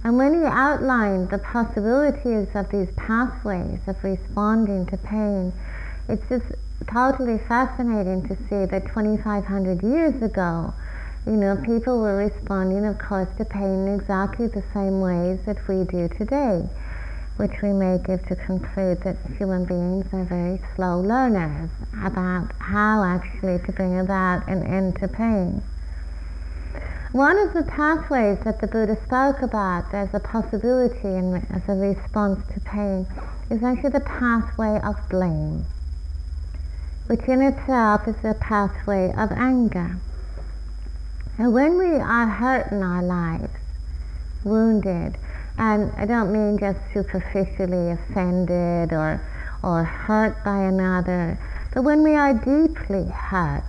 And 0.04 0.18
when 0.18 0.34
he 0.34 0.46
outlined 0.46 1.30
the 1.30 1.38
possibilities 1.38 2.50
of 2.56 2.70
these 2.70 2.92
pathways 2.98 3.80
of 3.88 4.04
responding 4.04 4.86
to 4.88 4.98
pain, 4.98 5.54
it's 6.10 6.28
just 6.28 6.46
totally 6.92 7.38
fascinating 7.38 8.28
to 8.28 8.36
see 8.36 8.66
that 8.66 8.88
2,500 8.88 9.82
years 9.82 10.22
ago, 10.22 10.74
you 11.26 11.38
know, 11.38 11.56
people 11.56 12.00
were 12.00 12.18
responding, 12.18 12.86
of 12.86 13.00
course, 13.00 13.30
to 13.38 13.46
pain 13.46 13.88
in 13.88 13.96
exactly 13.96 14.48
the 14.48 14.64
same 14.74 15.00
ways 15.00 15.40
that 15.46 15.68
we 15.70 15.86
do 15.86 16.10
today, 16.10 16.68
which 17.38 17.62
we 17.62 17.72
may 17.72 17.98
give 18.06 18.28
to 18.28 18.36
conclude 18.36 19.02
that 19.04 19.16
human 19.38 19.64
beings 19.64 20.06
are 20.12 20.26
very 20.26 20.60
slow 20.76 21.00
learners 21.00 21.70
about 22.04 22.52
how 22.60 23.04
actually 23.04 23.58
to 23.66 23.72
bring 23.72 24.00
about 24.00 24.46
an 24.50 24.64
end 24.64 24.98
to 25.00 25.08
pain. 25.08 25.62
One 27.14 27.38
of 27.38 27.54
the 27.54 27.64
pathways 27.64 28.40
that 28.44 28.60
the 28.60 28.68
Buddha 28.68 28.98
spoke 29.06 29.42
about 29.42 29.94
as 29.94 30.10
a 30.14 30.20
possibility 30.20 31.08
and 31.08 31.46
as 31.52 31.62
a 31.70 31.74
response 31.74 32.40
to 32.54 32.60
pain 32.60 33.08
is 33.50 33.64
actually 33.64 33.92
the 33.92 34.02
pathway 34.02 34.82
of 34.84 34.98
blame, 35.10 35.66
which 37.08 37.22
in 37.30 37.42
itself 37.42 38.08
is 38.08 38.16
the 38.24 38.34
pathway 38.34 39.14
of 39.16 39.32
anger. 39.32 40.02
And 41.38 41.52
when 41.52 41.80
we 41.80 41.96
are 41.96 42.28
hurt 42.28 42.72
in 42.72 42.84
our 42.84 43.02
lives, 43.02 43.50
wounded, 44.44 45.18
and 45.58 45.92
I 45.98 46.06
don't 46.06 46.32
mean 46.32 46.60
just 46.60 46.78
superficially 46.94 47.92
offended 47.92 48.94
or, 48.94 49.20
or 49.64 49.84
hurt 49.84 50.44
by 50.44 50.60
another, 50.60 51.40
but 51.74 51.84
when 51.84 52.04
we 52.04 52.16
are 52.16 52.34
deeply 52.34 53.06
hurt 53.06 53.64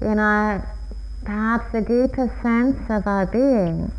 in 0.00 0.18
our 0.18 0.68
perhaps 1.24 1.70
the 1.70 1.80
deepest 1.80 2.42
sense 2.42 2.78
of 2.90 3.06
our 3.06 3.26
being, 3.26 3.92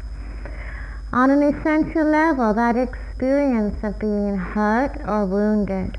on 1.14 1.30
an 1.30 1.44
essential 1.44 2.04
level, 2.04 2.54
that 2.54 2.76
experience 2.76 3.82
of 3.84 3.98
being 4.00 4.36
hurt 4.36 5.00
or 5.08 5.26
wounded 5.26 5.98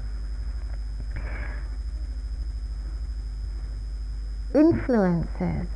influences 4.55 5.69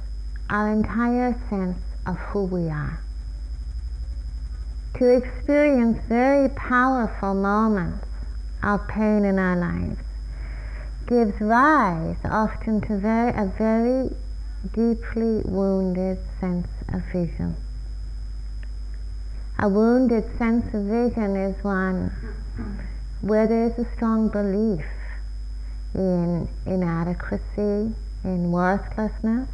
our 0.49 0.71
entire 0.73 1.33
sense 1.51 1.79
of 2.07 2.17
who 2.17 2.45
we 2.45 2.69
are. 2.69 3.01
To 4.99 5.09
experience 5.09 5.99
very 6.09 6.49
powerful 6.49 7.35
moments 7.35 8.07
of 8.63 8.87
pain 8.89 9.25
in 9.25 9.39
our 9.39 9.57
lives 9.57 10.01
gives 11.07 11.41
rise 11.41 12.17
often 12.25 12.81
to 12.83 12.99
very, 12.99 13.31
a 13.31 13.47
very 13.59 14.11
deeply 14.73 15.43
wounded 15.45 16.19
sense 16.41 16.69
of 16.93 17.03
vision. 17.13 17.57
A 19.59 19.69
wounded 19.69 20.25
sense 20.37 20.73
of 20.75 20.85
vision 20.85 21.37
is 21.37 21.63
one 21.63 22.11
where 23.21 23.47
there 23.47 23.67
is 23.67 23.79
a 23.79 23.87
strong 23.95 24.29
belief 24.29 24.85
in 25.95 26.49
inadequacy, 26.67 27.95
in 28.25 28.53
worthlessness, 28.53 29.49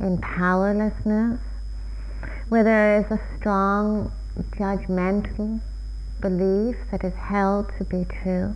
in 0.00 0.18
powerlessness, 0.18 1.40
where 2.48 2.64
there 2.64 2.98
is 2.98 3.10
a 3.10 3.20
strong 3.36 4.12
judgmental 4.56 5.60
belief 6.20 6.76
that 6.90 7.04
is 7.04 7.14
held 7.14 7.70
to 7.78 7.84
be 7.84 8.04
true. 8.22 8.54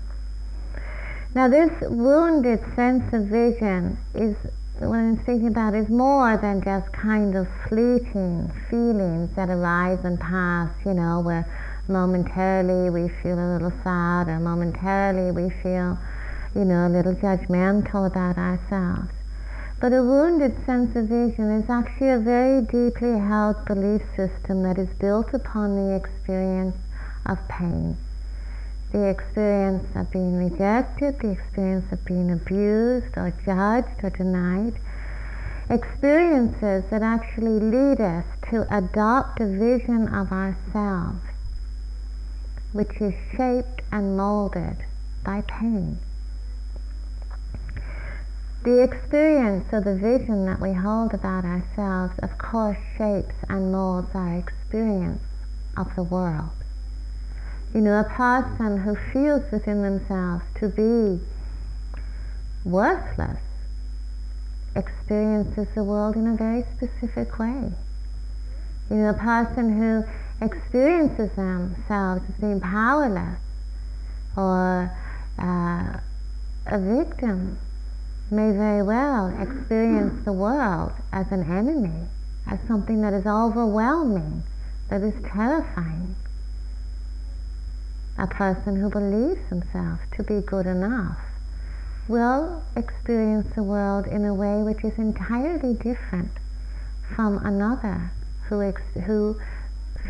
Now, 1.35 1.49
this 1.49 1.71
wounded 1.89 2.61
sense 2.77 3.13
of 3.13 3.25
vision 3.25 3.97
is 4.15 4.37
what 4.79 4.99
I'm 4.99 5.17
speaking 5.23 5.47
about 5.47 5.75
is 5.75 5.89
more 5.89 6.37
than 6.37 6.63
just 6.63 6.93
kind 6.93 7.37
of 7.37 7.47
fleeting 7.69 8.51
feelings 8.69 9.31
that 9.37 9.49
arise 9.49 10.05
and 10.05 10.19
pass, 10.19 10.71
you 10.85 10.95
know, 10.95 11.21
where 11.21 11.47
momentarily 11.89 12.91
we 12.91 13.09
feel 13.23 13.39
a 13.39 13.49
little 13.53 13.73
sad 13.83 14.29
or 14.29 14.41
momentarily 14.41 15.31
we 15.31 15.51
feel, 15.63 15.99
you 16.55 16.65
know, 16.65 16.87
a 16.87 16.91
little 16.91 17.15
judgmental 17.15 18.07
about 18.07 18.37
ourselves. 18.37 19.13
But 19.83 19.93
a 19.93 20.01
wounded 20.01 20.65
sense 20.65 20.95
of 20.95 21.07
vision 21.07 21.51
is 21.51 21.69
actually 21.69 22.11
a 22.11 22.19
very 22.21 22.63
deeply 22.63 23.19
held 23.19 23.65
belief 23.65 24.03
system 24.15 24.63
that 24.63 24.79
is 24.79 24.89
built 25.01 25.35
upon 25.35 25.75
the 25.75 25.97
experience 25.97 26.77
of 27.27 27.49
pain. 27.49 27.97
The 28.93 29.09
experience 29.09 29.89
of 29.97 30.09
being 30.13 30.37
rejected, 30.37 31.19
the 31.19 31.33
experience 31.33 31.91
of 31.91 32.05
being 32.05 32.31
abused 32.31 33.19
or 33.19 33.33
judged 33.45 34.05
or 34.05 34.11
denied. 34.11 34.75
Experiences 35.69 36.85
that 36.91 37.03
actually 37.03 37.59
lead 37.59 38.01
us 38.01 38.25
to 38.51 38.65
adopt 38.73 39.41
a 39.41 39.47
vision 39.47 40.07
of 40.15 40.31
ourselves 40.31 41.19
which 42.71 43.01
is 43.01 43.15
shaped 43.37 43.83
and 43.91 44.17
molded 44.17 44.77
by 45.25 45.41
pain. 45.49 45.99
The 48.65 48.81
experience 48.81 49.73
or 49.73 49.81
the 49.81 49.97
vision 49.97 50.47
that 50.47 50.61
we 50.61 50.73
hold 50.73 51.13
about 51.15 51.45
ourselves, 51.45 52.17
of 52.21 52.39
course, 52.39 52.79
shapes 52.97 53.35
and 53.49 53.73
molds 53.73 54.15
our 54.15 54.37
experience 54.37 55.21
of 55.77 55.93
the 55.97 56.05
world. 56.05 56.51
You 57.75 57.81
know, 57.81 57.99
a 57.99 58.05
person 58.05 58.79
who 58.79 58.95
feels 58.95 59.51
within 59.51 59.83
themselves 59.83 60.45
to 60.61 60.69
be 60.69 61.21
worthless 62.65 63.41
experiences 64.77 65.67
the 65.75 65.83
world 65.83 66.15
in 66.15 66.29
a 66.29 66.37
very 66.37 66.65
specific 66.77 67.41
way. 67.41 67.73
You 68.91 68.97
know, 68.97 69.11
a 69.11 69.15
person 69.15 69.77
who 69.77 70.05
experiences 70.41 71.33
themselves 71.33 72.23
as 72.29 72.37
being 72.41 72.61
powerless 72.61 73.41
or 74.37 74.97
uh, 75.37 75.99
a 76.67 76.79
victim 76.79 77.59
may 78.33 78.51
very 78.51 78.83
well 78.83 79.29
experience 79.39 80.25
the 80.25 80.33
world 80.33 80.93
as 81.13 81.31
an 81.31 81.43
enemy, 81.43 82.07
as 82.47 82.59
something 82.67 83.03
that 83.03 83.13
is 83.13 83.27
overwhelming, 83.27 84.43
that 84.89 85.03
is 85.03 85.15
terrifying. 85.23 86.17
A 88.17 88.27
person 88.27 88.77
who 88.77 88.89
believes 88.89 89.47
himself 89.49 90.01
to 90.17 90.23
be 90.23 90.41
good 90.41 90.67
enough 90.67 91.19
will 92.09 92.63
experience 92.75 93.55
the 93.55 93.63
world 93.63 94.07
in 94.07 94.25
a 94.25 94.35
way 94.35 94.63
which 94.63 94.83
is 94.83 94.99
entirely 94.99 95.75
different 95.75 96.31
from 97.15 97.37
another 97.45 98.11
who, 98.49 98.63
ex- 98.63 99.05
who 99.05 99.39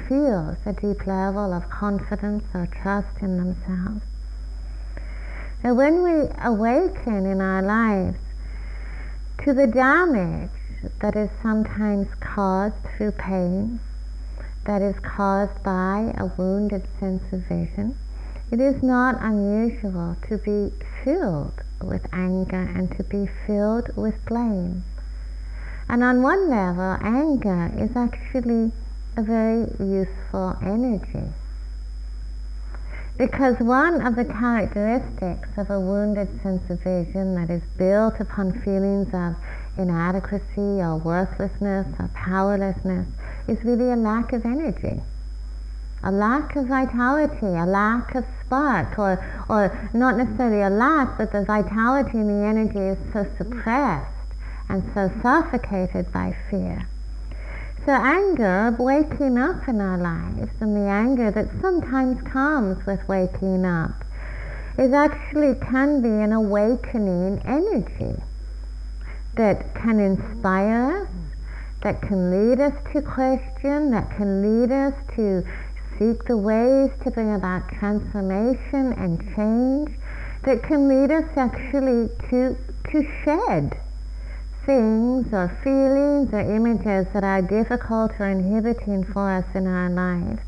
feels 0.08 0.56
a 0.64 0.72
deep 0.72 1.06
level 1.06 1.52
of 1.52 1.68
confidence 1.68 2.44
or 2.54 2.66
trust 2.66 3.20
in 3.20 3.36
themselves. 3.36 4.02
Now, 5.64 5.74
when 5.74 6.02
we 6.02 6.28
awaken 6.42 7.24
in 7.24 7.40
our 7.40 7.62
lives 7.62 8.18
to 9.44 9.52
the 9.52 9.68
damage 9.68 10.50
that 11.00 11.14
is 11.14 11.30
sometimes 11.40 12.08
caused 12.18 12.74
through 12.96 13.12
pain, 13.12 13.78
that 14.64 14.82
is 14.82 14.98
caused 14.98 15.62
by 15.62 16.14
a 16.18 16.26
wounded 16.36 16.88
sense 16.98 17.22
of 17.32 17.46
vision, 17.46 17.96
it 18.50 18.60
is 18.60 18.82
not 18.82 19.22
unusual 19.22 20.16
to 20.28 20.38
be 20.38 20.72
filled 21.04 21.62
with 21.80 22.12
anger 22.12 22.68
and 22.74 22.90
to 22.96 23.04
be 23.04 23.28
filled 23.46 23.96
with 23.96 24.24
blame. 24.26 24.82
And 25.88 26.02
on 26.02 26.22
one 26.22 26.50
level, 26.50 26.96
anger 27.00 27.70
is 27.78 27.94
actually 27.94 28.72
a 29.16 29.22
very 29.22 29.66
useful 29.78 30.56
energy. 30.60 31.32
Because 33.18 33.58
one 33.60 34.06
of 34.06 34.16
the 34.16 34.24
characteristics 34.24 35.48
of 35.56 35.70
a 35.70 35.78
wounded 35.78 36.42
sense 36.42 36.68
of 36.70 36.80
vision 36.80 37.34
that 37.34 37.50
is 37.50 37.62
built 37.76 38.20
upon 38.20 38.52
feelings 38.60 39.12
of 39.12 39.36
inadequacy 39.76 40.82
or 40.82 40.96
worthlessness 40.96 41.86
or 41.98 42.08
powerlessness 42.14 43.06
is 43.46 43.64
really 43.64 43.90
a 43.90 43.96
lack 43.96 44.32
of 44.32 44.44
energy 44.44 45.02
a 46.04 46.10
lack 46.10 46.56
of 46.56 46.66
vitality, 46.66 47.46
a 47.46 47.64
lack 47.64 48.14
of 48.14 48.24
spark, 48.44 48.98
or, 48.98 49.24
or 49.48 49.88
not 49.94 50.16
necessarily 50.16 50.62
a 50.62 50.70
lack, 50.70 51.16
but 51.16 51.30
the 51.30 51.44
vitality 51.44 52.18
and 52.18 52.28
the 52.28 52.44
energy 52.44 52.78
is 52.78 52.98
so 53.12 53.24
suppressed 53.38 54.10
and 54.68 54.82
so 54.94 55.10
suffocated 55.22 56.10
by 56.12 56.34
fear. 56.50 56.86
So 57.84 57.90
anger, 57.90 58.68
of 58.68 58.78
waking 58.78 59.38
up 59.38 59.66
in 59.66 59.80
our 59.80 59.98
lives, 59.98 60.52
and 60.60 60.76
the 60.76 60.88
anger 60.88 61.32
that 61.32 61.48
sometimes 61.60 62.22
comes 62.22 62.86
with 62.86 63.08
waking 63.08 63.64
up, 63.64 64.04
is 64.78 64.92
actually 64.92 65.56
can 65.56 66.00
be 66.00 66.08
an 66.08 66.32
awakening 66.32 67.42
energy 67.44 68.22
that 69.34 69.74
can 69.74 69.98
inspire 69.98 71.02
us, 71.02 71.08
that 71.82 72.00
can 72.02 72.30
lead 72.30 72.60
us 72.60 72.74
to 72.92 73.02
question, 73.02 73.90
that 73.90 74.14
can 74.16 74.42
lead 74.42 74.70
us 74.70 74.94
to 75.16 75.42
seek 75.98 76.24
the 76.26 76.36
ways 76.36 76.90
to 77.02 77.10
bring 77.10 77.34
about 77.34 77.68
transformation 77.68 78.92
and 78.92 79.18
change 79.34 79.90
that 80.44 80.62
can 80.62 80.86
lead 80.86 81.10
us 81.10 81.28
actually 81.36 82.08
to, 82.30 82.56
to 82.92 83.02
shed 83.24 83.76
things 84.64 85.32
or 85.32 85.48
feelings 85.62 86.32
or 86.32 86.40
images 86.40 87.06
that 87.12 87.24
are 87.24 87.42
difficult 87.42 88.12
or 88.18 88.28
inhibiting 88.28 89.04
for 89.04 89.30
us 89.30 89.44
in 89.54 89.66
our 89.66 89.90
lives. 89.90 90.40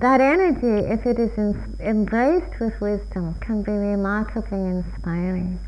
That 0.00 0.20
energy, 0.20 0.86
if 0.86 1.04
it 1.06 1.18
is 1.18 1.36
embraced 1.80 2.60
with 2.60 2.80
wisdom, 2.80 3.34
can 3.40 3.62
be 3.62 3.72
remarkably 3.72 4.64
inspiring. 4.64 5.58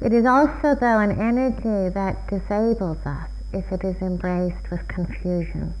It 0.00 0.14
is 0.14 0.24
also, 0.24 0.74
though, 0.74 1.00
an 1.00 1.20
energy 1.20 1.92
that 1.92 2.28
disables 2.28 3.04
us 3.04 3.28
if 3.52 3.70
it 3.70 3.84
is 3.84 4.00
embraced 4.00 4.70
with 4.70 4.88
confusion. 4.88 5.74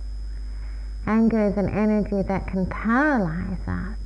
Anger 1.06 1.46
is 1.46 1.56
an 1.56 1.70
energy 1.70 2.20
that 2.20 2.46
can 2.46 2.66
paralyze 2.66 3.66
us, 3.66 3.96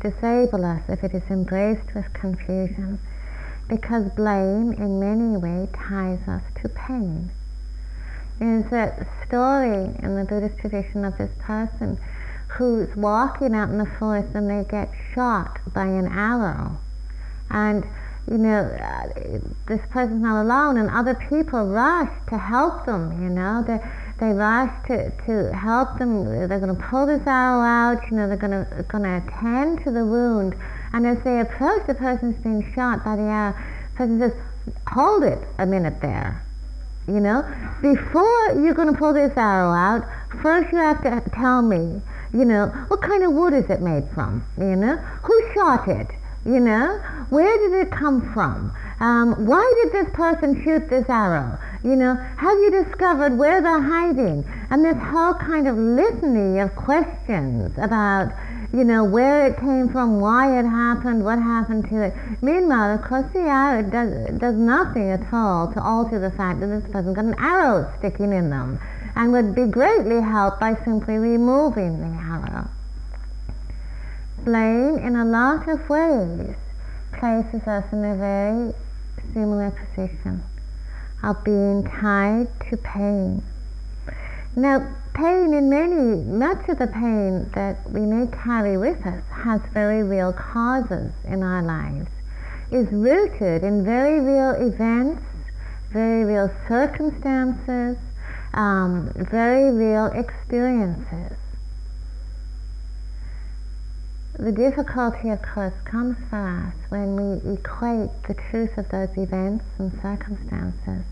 disable 0.00 0.64
us 0.64 0.82
if 0.88 1.02
it 1.02 1.14
is 1.14 1.30
embraced 1.30 1.94
with 1.94 2.12
confusion, 2.12 2.98
because 3.68 4.10
blame 4.10 4.72
in 4.72 5.00
many 5.00 5.36
ways 5.36 5.68
ties 5.74 6.26
us 6.28 6.42
to 6.62 6.68
pain. 6.68 7.30
There's 8.38 8.72
a 8.72 9.06
story 9.26 9.94
in 10.02 10.16
the 10.16 10.24
Buddhist 10.24 10.58
tradition 10.58 11.04
of 11.04 11.16
this 11.18 11.30
person 11.38 11.98
who's 12.48 12.94
walking 12.96 13.54
out 13.54 13.70
in 13.70 13.78
the 13.78 13.90
forest 13.98 14.34
and 14.34 14.50
they 14.50 14.68
get 14.68 14.90
shot 15.14 15.60
by 15.72 15.86
an 15.86 16.06
arrow. 16.06 16.78
And 17.50 17.84
you 18.30 18.38
know, 18.38 18.60
uh, 18.60 19.40
this 19.66 19.80
person's 19.90 20.22
not 20.22 20.42
alone, 20.42 20.78
and 20.78 20.88
other 20.88 21.14
people 21.14 21.66
rush 21.66 22.10
to 22.28 22.38
help 22.38 22.86
them. 22.86 23.22
You 23.22 23.28
know, 23.28 23.62
they 23.62 23.80
they 24.18 24.32
rush 24.32 24.72
to, 24.86 25.10
to 25.26 25.52
help 25.54 25.98
them. 25.98 26.24
They're 26.24 26.60
going 26.60 26.74
to 26.74 26.82
pull 26.82 27.06
this 27.06 27.26
arrow 27.26 27.60
out. 27.60 28.10
You 28.10 28.16
know, 28.16 28.28
they're 28.28 28.36
going 28.36 28.64
to 28.64 28.82
going 28.88 29.04
to 29.04 29.26
attend 29.26 29.82
to 29.84 29.90
the 29.90 30.04
wound. 30.04 30.54
And 30.92 31.06
as 31.06 31.22
they 31.24 31.40
approach 31.40 31.86
the 31.86 31.94
person 31.94 32.32
who's 32.32 32.42
being 32.42 32.72
shot 32.74 33.04
by 33.04 33.16
the 33.16 33.22
arrow, 33.22 33.54
the 33.92 33.96
person 33.96 34.18
says, 34.20 34.32
"Hold 34.88 35.24
it 35.24 35.38
a 35.58 35.66
minute 35.66 36.00
there." 36.00 36.42
You 37.06 37.20
know, 37.20 37.42
before 37.82 38.52
you're 38.54 38.74
going 38.74 38.90
to 38.90 38.98
pull 38.98 39.12
this 39.12 39.36
arrow 39.36 39.72
out, 39.72 40.04
first 40.40 40.72
you 40.72 40.78
have 40.78 41.02
to 41.02 41.30
tell 41.30 41.62
me. 41.62 42.00
You 42.32 42.44
know, 42.44 42.66
what 42.88 43.02
kind 43.02 43.22
of 43.22 43.32
wood 43.32 43.52
is 43.52 43.68
it 43.70 43.80
made 43.80 44.08
from? 44.14 44.44
You 44.58 44.74
know, 44.74 44.96
who 44.96 45.52
shot 45.54 45.86
it? 45.86 46.08
You 46.44 46.60
know, 46.60 46.98
where 47.30 47.58
did 47.58 47.86
it 47.86 47.90
come 47.90 48.32
from? 48.32 48.72
Um, 49.00 49.46
why 49.46 49.64
did 49.82 49.92
this 49.92 50.14
person 50.14 50.62
shoot 50.62 50.88
this 50.88 51.08
arrow? 51.08 51.58
You 51.82 51.96
know, 51.96 52.14
have 52.14 52.58
you 52.58 52.70
discovered 52.70 53.36
where 53.36 53.60
they're 53.60 53.80
hiding? 53.80 54.44
And 54.70 54.84
this 54.84 54.96
whole 54.96 55.34
kind 55.34 55.68
of 55.68 55.76
litany 55.76 56.60
of 56.60 56.74
questions 56.76 57.76
about, 57.76 58.32
you 58.72 58.84
know, 58.84 59.04
where 59.04 59.46
it 59.46 59.58
came 59.58 59.88
from, 59.88 60.20
why 60.20 60.58
it 60.58 60.64
happened, 60.64 61.24
what 61.24 61.38
happened 61.38 61.88
to 61.90 62.02
it. 62.04 62.14
Meanwhile, 62.40 62.94
of 62.94 63.02
course, 63.02 63.26
the 63.32 63.40
arrow 63.40 63.82
does, 63.82 64.38
does 64.38 64.54
nothing 64.54 65.10
at 65.10 65.32
all 65.32 65.72
to 65.72 65.82
alter 65.82 66.18
the 66.18 66.30
fact 66.30 66.60
that 66.60 66.68
this 66.68 66.90
person 66.90 67.12
got 67.12 67.24
an 67.24 67.34
arrow 67.38 67.92
sticking 67.98 68.32
in 68.32 68.50
them 68.50 68.78
and 69.16 69.32
would 69.32 69.54
be 69.54 69.66
greatly 69.66 70.20
helped 70.20 70.60
by 70.60 70.76
simply 70.84 71.16
removing 71.16 72.00
the 72.00 72.16
arrow. 72.22 72.68
Blame, 74.44 74.98
in 74.98 75.16
a 75.16 75.24
lot 75.24 75.68
of 75.68 75.88
ways, 75.88 76.54
places 77.12 77.66
us 77.66 77.84
in 77.92 78.04
a 78.04 78.16
very 78.16 78.74
similar 79.34 79.70
position 79.70 80.42
of 81.22 81.42
being 81.44 81.82
tied 81.84 82.48
to 82.70 82.76
pain. 82.78 83.42
Now, 84.56 84.86
pain 85.14 85.52
in 85.52 85.68
many, 85.68 86.22
much 86.22 86.68
of 86.68 86.78
the 86.78 86.86
pain 86.86 87.50
that 87.54 87.90
we 87.90 88.00
may 88.00 88.26
carry 88.28 88.76
with 88.76 89.04
us 89.04 89.22
has 89.30 89.60
very 89.72 90.02
real 90.02 90.32
causes 90.32 91.12
in 91.24 91.42
our 91.42 91.62
lives, 91.62 92.08
is 92.70 92.90
rooted 92.92 93.64
in 93.64 93.84
very 93.84 94.20
real 94.20 94.52
events, 94.52 95.22
very 95.90 96.24
real 96.24 96.50
circumstances, 96.68 97.96
um, 98.54 99.12
very 99.16 99.70
real 99.72 100.06
experiences. 100.06 101.36
The 104.36 104.50
difficulty, 104.50 105.30
of 105.30 105.40
course, 105.42 105.74
comes 105.84 106.16
for 106.28 106.36
us 106.36 106.74
when 106.88 107.14
we 107.14 107.52
equate 107.52 108.10
the 108.26 108.34
truth 108.34 108.76
of 108.76 108.88
those 108.88 109.16
events 109.16 109.64
and 109.78 109.92
circumstances 110.02 111.04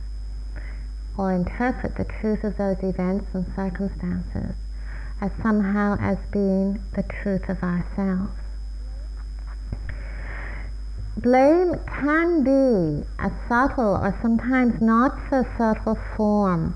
or 1.16 1.32
interpret 1.32 1.94
the 1.94 2.04
truth 2.04 2.42
of 2.42 2.56
those 2.56 2.82
events 2.82 3.26
and 3.32 3.46
circumstances 3.54 4.56
as 5.20 5.30
somehow 5.40 5.96
as 6.00 6.18
being 6.32 6.80
the 6.94 7.04
truth 7.04 7.48
of 7.48 7.62
ourselves. 7.62 8.32
Blame 11.16 11.78
can 11.86 12.42
be 12.42 13.06
a 13.20 13.30
subtle 13.48 13.98
or 14.02 14.18
sometimes 14.20 14.80
not 14.80 15.16
so 15.30 15.46
subtle 15.56 15.96
form 16.16 16.74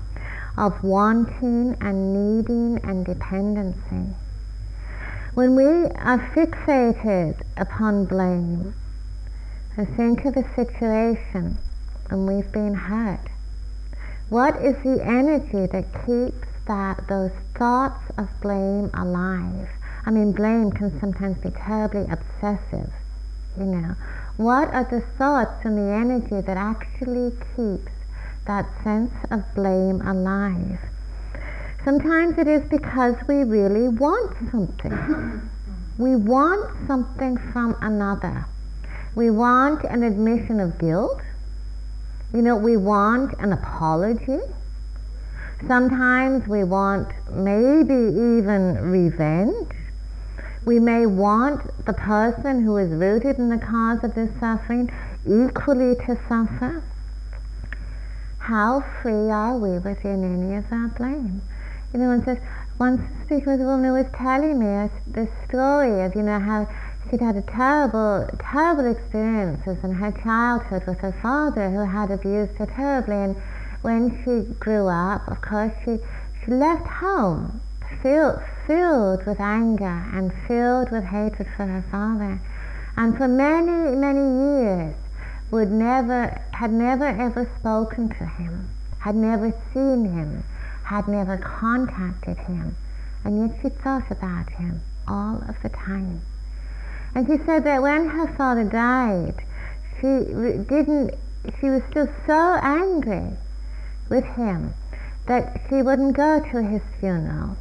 of 0.57 0.81
wanting 0.81 1.75
and 1.81 2.13
needing 2.13 2.79
and 2.85 3.05
dependency. 3.05 4.15
When 5.37 5.55
we 5.55 5.91
are 5.91 6.17
fixated 6.33 7.43
upon 7.57 8.05
blame, 8.05 8.73
and 9.77 9.87
think 9.95 10.25
of 10.25 10.35
a 10.35 10.55
situation 10.55 11.59
and 12.09 12.27
we've 12.27 12.51
been 12.51 12.73
hurt, 12.73 13.29
what 14.29 14.55
is 14.55 14.73
the 14.77 14.99
energy 15.05 15.67
that 15.67 15.93
keeps 16.07 16.47
that 16.65 17.07
those 17.07 17.29
thoughts 17.55 18.01
of 18.17 18.29
blame 18.41 18.89
alive? 18.95 19.69
I 20.07 20.09
mean, 20.09 20.31
blame 20.31 20.71
can 20.71 20.99
sometimes 20.99 21.37
be 21.37 21.51
terribly 21.51 22.07
obsessive, 22.09 22.91
you 23.59 23.65
know. 23.65 23.95
What 24.37 24.73
are 24.73 24.85
the 24.85 25.01
thoughts 25.19 25.63
and 25.63 25.77
the 25.77 25.93
energy 25.93 26.41
that 26.41 26.57
actually 26.57 27.29
keeps 27.55 27.91
that 28.47 28.65
sense 28.83 29.13
of 29.29 29.43
blame 29.53 30.01
alive? 30.01 30.79
Sometimes 31.87 32.37
it 32.37 32.49
is 32.49 32.67
because 32.69 33.15
we 33.29 33.45
really 33.45 33.87
want 33.87 34.35
something. 34.51 35.49
We 35.97 36.17
want 36.17 36.85
something 36.85 37.37
from 37.37 37.77
another. 37.79 38.45
We 39.15 39.29
want 39.29 39.85
an 39.85 40.03
admission 40.03 40.59
of 40.59 40.77
guilt. 40.79 41.21
You 42.33 42.41
know, 42.41 42.57
we 42.57 42.75
want 42.75 43.39
an 43.39 43.53
apology. 43.53 44.41
Sometimes 45.65 46.45
we 46.45 46.65
want 46.65 47.07
maybe 47.31 47.93
even 47.93 48.91
revenge. 48.91 49.71
We 50.65 50.79
may 50.79 51.05
want 51.05 51.85
the 51.85 51.93
person 51.93 52.65
who 52.65 52.75
is 52.75 52.91
rooted 52.91 53.37
in 53.37 53.47
the 53.47 53.65
cause 53.65 54.03
of 54.03 54.13
this 54.13 54.29
suffering 54.41 54.91
equally 55.25 55.95
to 56.05 56.19
suffer. 56.27 56.83
How 58.39 58.83
free 59.01 59.29
are 59.29 59.57
we 59.57 59.79
within 59.79 60.25
any 60.25 60.57
of 60.57 60.69
our 60.69 60.89
blame? 60.89 61.43
You 61.93 61.99
know, 61.99 62.07
one 62.09 62.23
says, 62.25 62.37
once 62.79 63.01
speaking 63.25 63.51
with 63.51 63.61
a 63.61 63.65
woman 63.65 63.85
who 63.85 63.93
was 63.93 64.05
telling 64.13 64.59
me 64.59 64.89
this 65.07 65.29
story 65.47 66.03
of, 66.03 66.15
you 66.15 66.21
know, 66.21 66.39
how 66.39 66.67
she'd 67.09 67.21
had 67.21 67.35
a 67.35 67.41
terrible, 67.41 68.29
terrible 68.39 68.91
experiences 68.91 69.77
in 69.83 69.93
her 69.93 70.11
childhood 70.11 70.85
with 70.85 70.99
her 70.99 71.13
father 71.21 71.69
who 71.69 71.85
had 71.85 72.11
abused 72.11 72.57
her 72.57 72.65
terribly. 72.65 73.15
And 73.15 73.35
when 73.81 74.21
she 74.23 74.53
grew 74.59 74.87
up, 74.87 75.27
of 75.27 75.41
course, 75.41 75.73
she, 75.85 75.99
she 76.43 76.51
left 76.51 76.85
home 76.87 77.61
filled, 78.01 78.41
filled 78.65 79.25
with 79.25 79.39
anger 79.39 80.03
and 80.13 80.33
filled 80.47 80.91
with 80.91 81.05
hatred 81.05 81.47
for 81.55 81.65
her 81.65 81.83
father. 81.89 82.39
And 82.95 83.15
for 83.15 83.27
many, 83.27 83.95
many 83.95 84.19
years 84.19 84.95
would 85.51 85.71
never, 85.71 86.41
had 86.51 86.71
never 86.71 87.05
ever 87.05 87.49
spoken 87.59 88.09
to 88.09 88.25
him, 88.25 88.69
had 88.99 89.15
never 89.15 89.53
seen 89.73 90.05
him, 90.05 90.43
had 90.87 91.05
never 91.05 91.37
contacted 91.37 92.37
him. 92.37 92.73
And 93.25 93.39
yet 93.39 93.59
she 93.61 93.67
thought 93.67 94.09
about 94.09 94.49
him 94.51 94.81
all 95.05 95.43
of 95.47 95.61
the 95.61 95.67
time. 95.67 96.21
And 97.13 97.27
she 97.27 97.37
said 97.45 97.65
that 97.65 97.81
when 97.81 98.07
her 98.07 98.27
father 98.37 98.63
died, 98.63 99.43
she 99.99 100.07
didn't, 100.07 101.13
she 101.59 101.69
was 101.69 101.81
still 101.89 102.07
so 102.25 102.57
angry 102.61 103.31
with 104.07 104.23
him 104.23 104.73
that 105.25 105.59
she 105.67 105.81
wouldn't 105.81 106.15
go 106.15 106.39
to 106.39 106.63
his 106.63 106.81
funeral. 107.01 107.57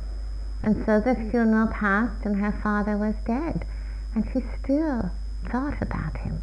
And 0.62 0.86
so 0.86 1.00
the 1.00 1.16
funeral 1.16 1.66
passed 1.66 2.24
and 2.24 2.36
her 2.36 2.52
father 2.62 2.96
was 2.96 3.16
dead. 3.26 3.64
And 4.14 4.24
she 4.32 4.44
still 4.62 5.10
thought 5.50 5.82
about 5.82 6.16
him. 6.18 6.42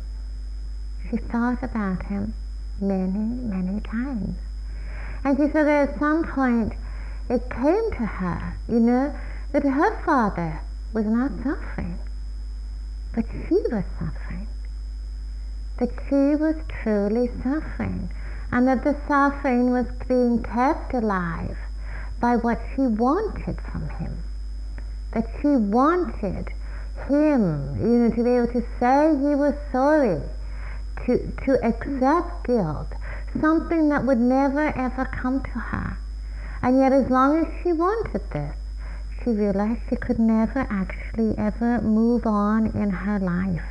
She 1.10 1.15
thought 1.15 1.63
about 1.63 2.04
him 2.08 2.34
many, 2.82 3.41
many 3.41 3.80
times. 3.80 4.36
And 5.24 5.38
she 5.38 5.50
said 5.52 5.68
that 5.68 5.90
at 5.90 6.00
some 6.00 6.24
point 6.26 6.74
it 7.30 7.50
came 7.50 7.92
to 7.92 8.06
her, 8.06 8.56
you 8.68 8.80
know, 8.80 9.16
that 9.52 9.64
her 9.64 10.04
father 10.04 10.60
was 10.94 11.06
not 11.06 11.32
suffering, 11.38 11.98
but 13.16 13.26
she 13.48 13.56
was 13.56 13.86
suffering. 13.98 14.48
That 15.78 15.90
she 16.08 16.36
was 16.36 16.56
truly 16.82 17.30
suffering 17.42 18.10
and 18.52 18.68
that 18.68 18.84
the 18.84 18.96
suffering 19.08 19.72
was 19.72 19.88
being 20.08 20.44
kept 20.44 20.94
alive 20.94 21.58
by 22.20 22.36
what 22.36 22.60
she 22.76 22.82
wanted 22.82 23.60
from 23.62 23.90
him. 23.90 24.18
That 25.14 25.28
she 25.42 25.56
wanted 25.56 26.50
him, 27.08 27.78
you 27.82 27.98
know, 27.98 28.10
to 28.12 28.24
be 28.24 28.30
able 28.30 28.48
to 28.54 28.64
say 28.80 29.10
he 29.10 29.36
was 29.36 29.56
sorry, 29.72 30.22
to, 31.06 31.32
to 31.46 31.66
accept 31.66 32.46
guilt, 32.46 32.94
something 33.39 33.89
that 33.89 34.06
would 34.06 34.19
never 34.19 34.67
ever 34.78 35.06
come 35.06 35.41
to 35.43 35.60
her. 35.60 35.98
And 36.62 36.78
yet, 36.80 36.93
as 36.93 37.10
long 37.10 37.46
as 37.46 37.48
she 37.62 37.74
wanted 37.74 38.22
this, 38.32 38.56
she 39.24 39.32
realized 39.32 39.82
she 39.89 39.96
could 39.96 40.19
never 40.19 40.67
actually 40.69 41.38
ever 41.38 41.82
move 41.82 42.26
on 42.26 42.67
in 42.67 42.89
her 42.89 43.19
life. 43.19 43.63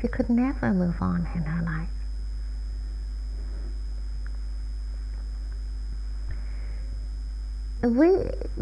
She 0.00 0.08
could 0.08 0.30
never 0.30 0.72
move 0.72 1.00
on 1.00 1.28
in 1.34 1.42
her 1.42 1.62
life. 1.62 1.88
we 7.82 8.08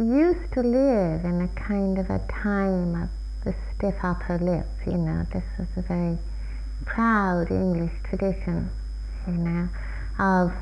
used 0.01 0.53
to 0.53 0.63
live 0.63 1.25
in 1.25 1.41
a 1.43 1.49
kind 1.61 1.99
of 1.99 2.09
a 2.09 2.21
time 2.29 3.03
of 3.03 3.09
the 3.45 3.55
stiff 3.75 3.97
upper 4.03 4.39
lip, 4.39 4.67
you 4.87 4.97
know, 4.97 5.27
this 5.33 5.43
was 5.59 5.67
a 5.77 5.83
very 5.83 6.19
proud 6.85 7.51
English 7.51 7.93
tradition, 8.05 8.71
you 9.27 9.33
know, 9.33 9.69
of 10.19 10.53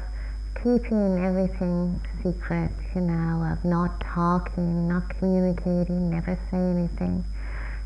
keeping 0.63 1.25
everything 1.25 2.01
secret, 2.23 2.71
you 2.95 3.01
know, 3.01 3.43
of 3.53 3.65
not 3.65 4.01
talking, 4.01 4.89
not 4.89 5.09
communicating, 5.19 6.11
never 6.11 6.39
say 6.51 6.59
anything. 6.59 7.25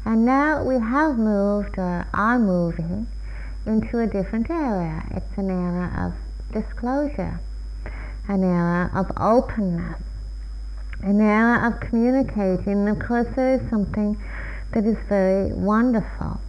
And 0.04 0.24
now 0.24 0.64
we 0.64 0.74
have 0.78 1.18
moved 1.18 1.78
or 1.78 2.06
are 2.14 2.38
moving 2.38 3.06
into 3.66 4.00
a 4.00 4.06
different 4.06 4.48
era. 4.48 5.04
It's 5.10 5.36
an 5.36 5.50
era 5.50 6.06
of 6.06 6.14
disclosure, 6.52 7.40
an 8.28 8.42
era 8.42 8.90
of 8.94 9.12
openness, 9.16 10.00
an 11.02 11.20
era 11.20 11.68
of 11.68 11.80
communicating. 11.80 12.86
And 12.86 12.88
of 12.88 13.06
course, 13.06 13.28
there 13.36 13.54
is 13.54 13.68
something 13.68 14.16
that 14.72 14.86
is 14.86 14.96
very 15.08 15.52
wonderful 15.52 16.40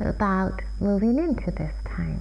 about 0.00 0.60
moving 0.80 1.18
into 1.18 1.50
this 1.52 1.72
time. 1.84 2.20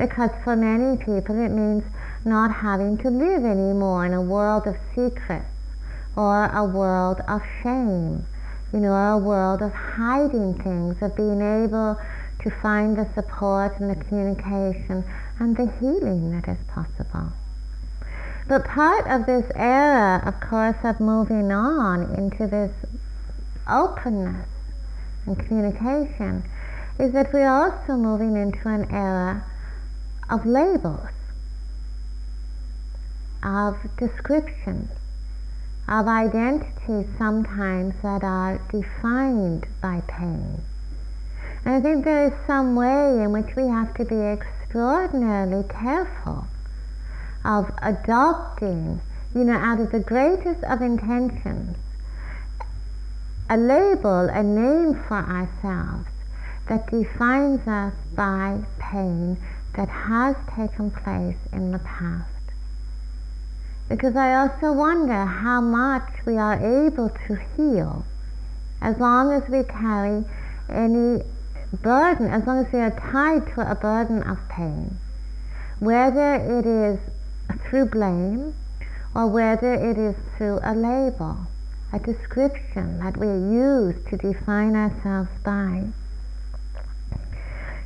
Because 0.00 0.30
for 0.42 0.56
many 0.56 0.96
people, 0.96 1.38
it 1.38 1.50
means 1.50 1.84
not 2.24 2.50
having 2.50 2.96
to 2.98 3.10
live 3.10 3.44
anymore 3.44 4.06
in 4.06 4.14
a 4.14 4.22
world 4.22 4.66
of 4.66 4.76
secrets 4.94 5.44
or 6.16 6.46
a 6.46 6.64
world 6.64 7.20
of 7.28 7.42
shame, 7.62 8.24
you 8.72 8.80
know, 8.80 8.92
or 8.92 9.10
a 9.10 9.18
world 9.18 9.60
of 9.60 9.74
hiding 9.74 10.54
things, 10.54 11.02
of 11.02 11.14
being 11.14 11.42
able 11.42 12.00
to 12.40 12.50
find 12.62 12.96
the 12.96 13.06
support 13.14 13.78
and 13.78 13.90
the 13.90 14.04
communication 14.04 15.04
and 15.38 15.58
the 15.58 15.70
healing 15.78 16.30
that 16.30 16.48
is 16.48 16.64
possible. 16.66 17.34
But 18.48 18.64
part 18.64 19.06
of 19.06 19.26
this 19.26 19.52
era, 19.54 20.22
of 20.24 20.40
course, 20.40 20.78
of 20.82 20.98
moving 20.98 21.52
on 21.52 22.14
into 22.14 22.46
this 22.46 22.72
openness 23.68 24.48
and 25.26 25.38
communication 25.38 26.42
is 26.98 27.12
that 27.12 27.34
we're 27.34 27.46
also 27.46 27.98
moving 27.98 28.34
into 28.38 28.66
an 28.66 28.90
era 28.90 29.44
of 30.30 30.46
labels, 30.46 31.08
of 33.42 33.76
descriptions, 33.98 34.90
of 35.88 36.06
identities 36.06 37.06
sometimes 37.18 37.94
that 38.02 38.22
are 38.22 38.58
defined 38.70 39.66
by 39.82 40.00
pain. 40.06 40.60
And 41.64 41.74
I 41.74 41.80
think 41.80 42.04
there 42.04 42.26
is 42.26 42.32
some 42.46 42.76
way 42.76 43.22
in 43.22 43.32
which 43.32 43.56
we 43.56 43.66
have 43.66 43.92
to 43.94 44.04
be 44.04 44.16
extraordinarily 44.16 45.64
careful 45.68 46.46
of 47.44 47.72
adopting, 47.82 49.00
you 49.34 49.44
know, 49.44 49.54
out 49.54 49.80
of 49.80 49.90
the 49.90 50.00
greatest 50.00 50.62
of 50.64 50.80
intentions, 50.80 51.76
a 53.48 53.56
label, 53.56 54.28
a 54.28 54.42
name 54.42 54.94
for 55.08 55.16
ourselves 55.16 56.06
that 56.68 56.88
defines 56.88 57.66
us 57.66 57.94
by 58.14 58.60
pain 58.78 59.36
that 59.74 59.88
has 59.88 60.36
taken 60.54 60.90
place 60.90 61.36
in 61.52 61.72
the 61.72 61.78
past. 61.78 62.28
Because 63.88 64.14
I 64.16 64.34
also 64.34 64.72
wonder 64.72 65.24
how 65.24 65.60
much 65.60 66.24
we 66.24 66.36
are 66.36 66.86
able 66.86 67.10
to 67.26 67.36
heal 67.56 68.04
as 68.80 68.98
long 68.98 69.32
as 69.32 69.48
we 69.48 69.62
carry 69.64 70.24
any 70.68 71.22
burden, 71.82 72.26
as 72.26 72.46
long 72.46 72.64
as 72.64 72.72
we 72.72 72.78
are 72.78 72.90
tied 72.90 73.46
to 73.54 73.70
a 73.70 73.74
burden 73.74 74.22
of 74.22 74.38
pain. 74.48 74.98
Whether 75.78 76.34
it 76.34 76.66
is 76.66 76.98
through 77.62 77.86
blame 77.86 78.54
or 79.14 79.26
whether 79.26 79.74
it 79.74 79.98
is 79.98 80.14
through 80.36 80.60
a 80.62 80.74
label, 80.74 81.36
a 81.92 81.98
description 81.98 82.98
that 83.00 83.16
we 83.16 83.26
use 83.26 83.96
to 84.08 84.16
define 84.16 84.76
ourselves 84.76 85.30
by. 85.44 85.84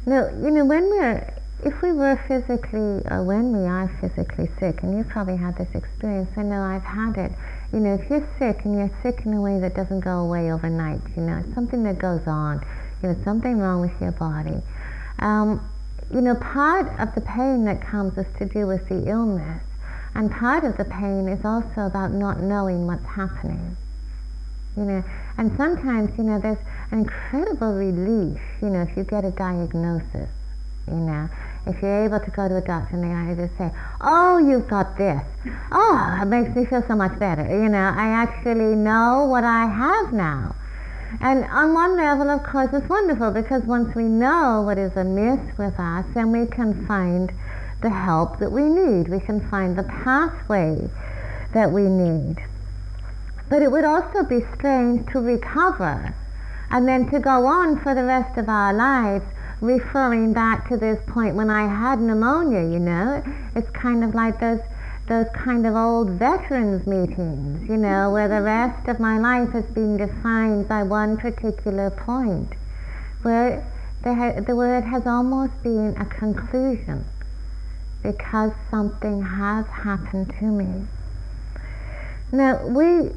Now, 0.06 0.28
you 0.28 0.50
know, 0.50 0.66
when 0.66 0.84
we're, 0.90 1.32
if 1.64 1.83
we 1.83 1.92
were 1.92 2.16
physically, 2.29 3.03
or 3.11 3.22
when 3.24 3.53
we 3.53 3.66
are 3.66 3.88
physically 4.00 4.48
sick, 4.59 4.83
and 4.83 4.96
you've 4.96 5.09
probably 5.09 5.37
had 5.37 5.57
this 5.57 5.74
experience, 5.74 6.31
I 6.37 6.42
know 6.42 6.62
I've 6.62 6.83
had 6.85 7.16
it. 7.16 7.33
You 7.72 7.81
know, 7.81 7.94
if 7.94 8.09
you're 8.11 8.27
sick 8.38 8.64
and 8.64 8.77
you're 8.77 8.90
sick 9.03 9.24
in 9.27 9.35
a 9.35 9.40
way 9.40 9.59
that 9.61 9.74
doesn't 9.74 10.00
go 10.00 10.20
away 10.20 10.53
overnight, 10.53 11.00
you 11.16 11.22
know, 11.22 11.38
it's 11.38 11.55
something 11.55 11.83
that 11.85 11.98
goes 11.98 12.27
on, 12.27 12.64
you 13.03 13.09
know, 13.09 13.16
something 13.24 13.59
wrong 13.59 13.81
with 13.81 14.00
your 14.00 14.12
body. 14.12 14.62
Um, 15.18 15.61
you 16.12 16.20
know, 16.20 16.35
part 16.35 16.87
of 17.00 17.14
the 17.14 17.20
pain 17.22 17.64
that 17.64 17.81
comes 17.81 18.16
is 18.18 18.27
to 18.38 18.46
do 18.46 18.66
with 18.66 18.88
the 18.88 19.09
illness, 19.09 19.62
and 20.14 20.31
part 20.31 20.64
of 20.64 20.77
the 20.77 20.85
pain 20.85 21.29
is 21.29 21.44
also 21.44 21.87
about 21.87 22.12
not 22.12 22.40
knowing 22.40 22.87
what's 22.87 23.05
happening. 23.07 23.77
you 24.77 24.85
know. 24.85 25.05
And 25.38 25.57
sometimes, 25.57 26.16
you 26.18 26.24
know, 26.24 26.38
there's 26.38 26.59
an 26.90 27.00
incredible 27.00 27.72
relief, 27.74 28.40
you 28.62 28.70
know, 28.70 28.83
if 28.83 28.96
you 28.96 29.05
get 29.05 29.24
a 29.24 29.31
diagnosis, 29.31 30.31
you 30.88 30.94
know. 30.94 31.28
If 31.66 31.80
you're 31.80 32.04
able 32.04 32.20
to 32.20 32.30
go 32.30 32.46
to 32.46 32.56
a 32.56 32.60
doctor 32.60 32.94
and 32.94 33.04
they 33.04 33.32
either 33.32 33.50
say, 33.56 33.70
oh, 34.02 34.36
you've 34.38 34.68
got 34.68 34.98
this. 34.98 35.22
Oh, 35.72 36.18
it 36.20 36.26
makes 36.26 36.54
me 36.54 36.66
feel 36.66 36.82
so 36.86 36.94
much 36.94 37.18
better. 37.18 37.42
You 37.42 37.70
know, 37.70 37.92
I 37.96 38.08
actually 38.08 38.76
know 38.76 39.24
what 39.24 39.44
I 39.44 39.66
have 39.66 40.12
now. 40.12 40.54
And 41.20 41.44
on 41.44 41.72
one 41.72 41.96
level, 41.96 42.28
of 42.28 42.42
course, 42.42 42.68
it's 42.72 42.88
wonderful 42.88 43.30
because 43.30 43.62
once 43.62 43.94
we 43.94 44.04
know 44.04 44.62
what 44.66 44.78
is 44.78 44.94
amiss 44.96 45.40
with 45.56 45.78
us, 45.78 46.04
then 46.12 46.32
we 46.32 46.46
can 46.46 46.86
find 46.86 47.32
the 47.80 47.90
help 47.90 48.38
that 48.40 48.52
we 48.52 48.64
need. 48.64 49.08
We 49.08 49.20
can 49.20 49.40
find 49.48 49.78
the 49.78 49.84
pathway 49.84 50.90
that 51.54 51.70
we 51.70 51.82
need. 51.82 52.36
But 53.48 53.62
it 53.62 53.70
would 53.70 53.84
also 53.84 54.24
be 54.24 54.40
strange 54.54 55.10
to 55.12 55.20
recover 55.20 56.14
and 56.70 56.88
then 56.88 57.08
to 57.10 57.20
go 57.20 57.46
on 57.46 57.80
for 57.80 57.94
the 57.94 58.04
rest 58.04 58.36
of 58.36 58.48
our 58.48 58.74
lives 58.74 59.24
referring 59.60 60.32
back 60.32 60.68
to 60.68 60.76
this 60.76 60.98
point 61.06 61.34
when 61.34 61.50
I 61.50 61.66
had 61.66 62.00
pneumonia, 62.00 62.60
you 62.60 62.78
know. 62.78 63.22
It's 63.54 63.70
kind 63.70 64.04
of 64.04 64.14
like 64.14 64.40
those 64.40 64.60
those 65.06 65.28
kind 65.34 65.66
of 65.66 65.74
old 65.74 66.10
veterans 66.10 66.86
meetings, 66.86 67.68
you 67.68 67.76
know, 67.76 68.10
where 68.10 68.26
the 68.28 68.40
rest 68.40 68.88
of 68.88 68.98
my 68.98 69.18
life 69.18 69.50
has 69.50 69.64
been 69.66 69.98
defined 69.98 70.66
by 70.66 70.82
one 70.82 71.18
particular 71.18 71.90
point, 71.90 72.54
where 73.22 73.62
the, 74.02 74.44
the 74.46 74.56
word 74.56 74.84
has 74.84 75.06
almost 75.06 75.62
been 75.62 75.94
a 75.98 76.04
conclusion 76.06 77.04
because 78.02 78.52
something 78.70 79.22
has 79.22 79.66
happened 79.66 80.32
to 80.38 80.44
me. 80.44 80.86
Now, 82.32 82.66
we, 82.66 83.10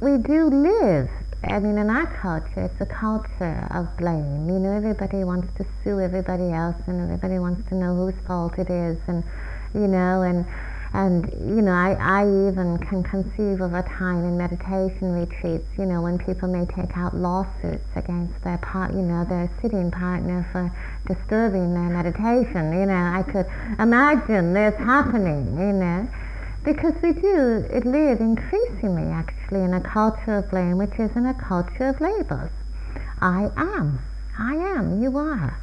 we 0.00 0.18
do 0.18 0.46
live, 0.46 1.08
I 1.44 1.58
mean, 1.58 1.76
in 1.76 1.90
our 1.90 2.06
culture, 2.06 2.70
it's 2.70 2.80
a 2.80 2.86
culture 2.86 3.66
of 3.74 3.96
blame. 3.96 4.48
You 4.48 4.60
know, 4.60 4.72
everybody 4.76 5.24
wants 5.24 5.52
to 5.58 5.66
sue 5.82 5.98
everybody 5.98 6.52
else 6.52 6.76
and 6.86 7.00
everybody 7.00 7.38
wants 7.40 7.68
to 7.70 7.74
know 7.74 7.96
whose 7.96 8.14
fault 8.26 8.58
it 8.58 8.70
is 8.70 8.96
and, 9.08 9.24
you 9.74 9.88
know, 9.88 10.22
and, 10.22 10.46
and 10.94 11.26
you 11.40 11.60
know, 11.60 11.72
I, 11.72 11.96
I 11.98 12.22
even 12.48 12.78
can 12.78 13.02
conceive 13.02 13.60
of 13.60 13.74
a 13.74 13.82
time 13.82 14.22
in 14.24 14.38
meditation 14.38 15.12
retreats, 15.12 15.66
you 15.76 15.84
know, 15.84 16.00
when 16.02 16.16
people 16.18 16.46
may 16.46 16.64
take 16.66 16.96
out 16.96 17.16
lawsuits 17.16 17.90
against 17.96 18.40
their 18.44 18.58
part, 18.58 18.92
you 18.94 19.02
know, 19.02 19.24
their 19.24 19.50
sitting 19.60 19.90
partner 19.90 20.46
for 20.52 20.70
disturbing 21.12 21.74
their 21.74 21.90
meditation. 21.90 22.72
You 22.72 22.86
know, 22.86 23.12
I 23.18 23.24
could 23.26 23.46
imagine 23.80 24.54
this 24.54 24.76
happening, 24.76 25.58
you 25.58 25.72
know 25.72 26.08
because 26.64 26.94
we 27.02 27.12
do 27.12 27.66
live 27.84 28.20
increasingly 28.20 29.10
actually 29.10 29.62
in 29.62 29.74
a 29.74 29.80
culture 29.80 30.36
of 30.36 30.48
blame 30.50 30.78
which 30.78 30.96
is 30.98 31.14
in 31.16 31.26
a 31.26 31.34
culture 31.34 31.88
of 31.88 32.00
labels. 32.00 32.50
I 33.20 33.50
am, 33.56 33.98
I 34.38 34.54
am, 34.54 35.02
you 35.02 35.18
are. 35.18 35.58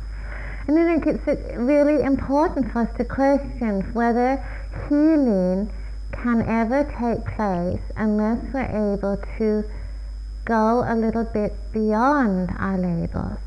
And 0.67 0.77
I 0.77 0.99
think 0.99 1.07
it's 1.07 1.57
really 1.57 2.03
important 2.03 2.71
for 2.71 2.81
us 2.81 2.97
to 2.97 3.05
question 3.05 3.81
whether 3.93 4.43
healing 4.89 5.71
can 6.11 6.41
ever 6.41 6.83
take 6.83 7.25
place 7.35 7.81
unless 7.95 8.43
we're 8.53 8.93
able 8.93 9.17
to 9.37 9.63
go 10.43 10.83
a 10.85 10.95
little 10.95 11.23
bit 11.23 11.53
beyond 11.71 12.51
our 12.59 12.77
labels. 12.77 13.39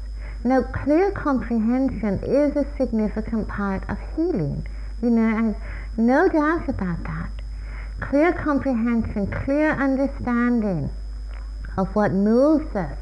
Now, 0.43 0.63
clear 0.63 1.11
comprehension 1.11 2.19
is 2.25 2.57
a 2.57 2.67
significant 2.77 3.47
part 3.47 3.89
of 3.91 3.99
healing, 4.17 4.67
you 5.03 5.11
know, 5.11 5.37
and 5.37 5.57
no 5.97 6.29
doubt 6.29 6.69
about 6.69 7.05
that 7.05 7.42
clear 8.09 8.33
comprehension, 8.33 9.27
clear 9.27 9.71
understanding 9.71 10.91
of 11.77 11.89
what 11.95 12.13
moves 12.13 12.75
us, 12.75 12.99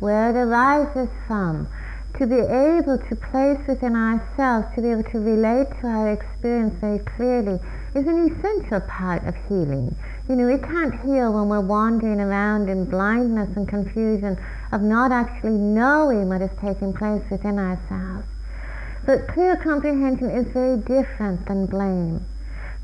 where 0.00 0.30
it 0.30 0.36
arises 0.36 1.08
from, 1.26 1.68
to 2.18 2.26
be 2.26 2.40
able 2.40 2.98
to 2.98 3.14
place 3.14 3.60
within 3.68 3.94
ourselves, 3.94 4.66
to 4.74 4.82
be 4.82 4.88
able 4.88 5.04
to 5.04 5.20
relate 5.20 5.68
to 5.80 5.86
our 5.86 6.12
experience 6.12 6.74
very 6.80 6.98
clearly, 6.98 7.60
is 7.94 8.06
an 8.06 8.30
essential 8.30 8.80
part 8.80 9.24
of 9.24 9.34
healing. 9.48 9.94
You 10.28 10.36
know, 10.36 10.46
we 10.46 10.58
can't 10.58 11.00
heal 11.02 11.32
when 11.32 11.48
we're 11.48 11.60
wandering 11.60 12.20
around 12.20 12.68
in 12.68 12.86
blindness 12.86 13.56
and 13.56 13.68
confusion 13.68 14.36
of 14.72 14.82
not 14.82 15.12
actually 15.12 15.58
knowing 15.58 16.28
what 16.28 16.42
is 16.42 16.50
taking 16.60 16.92
place 16.92 17.22
within 17.30 17.58
ourselves. 17.58 18.26
But 19.06 19.28
clear 19.28 19.56
comprehension 19.56 20.30
is 20.30 20.46
very 20.52 20.78
different 20.78 21.46
than 21.46 21.66
blame. 21.66 22.26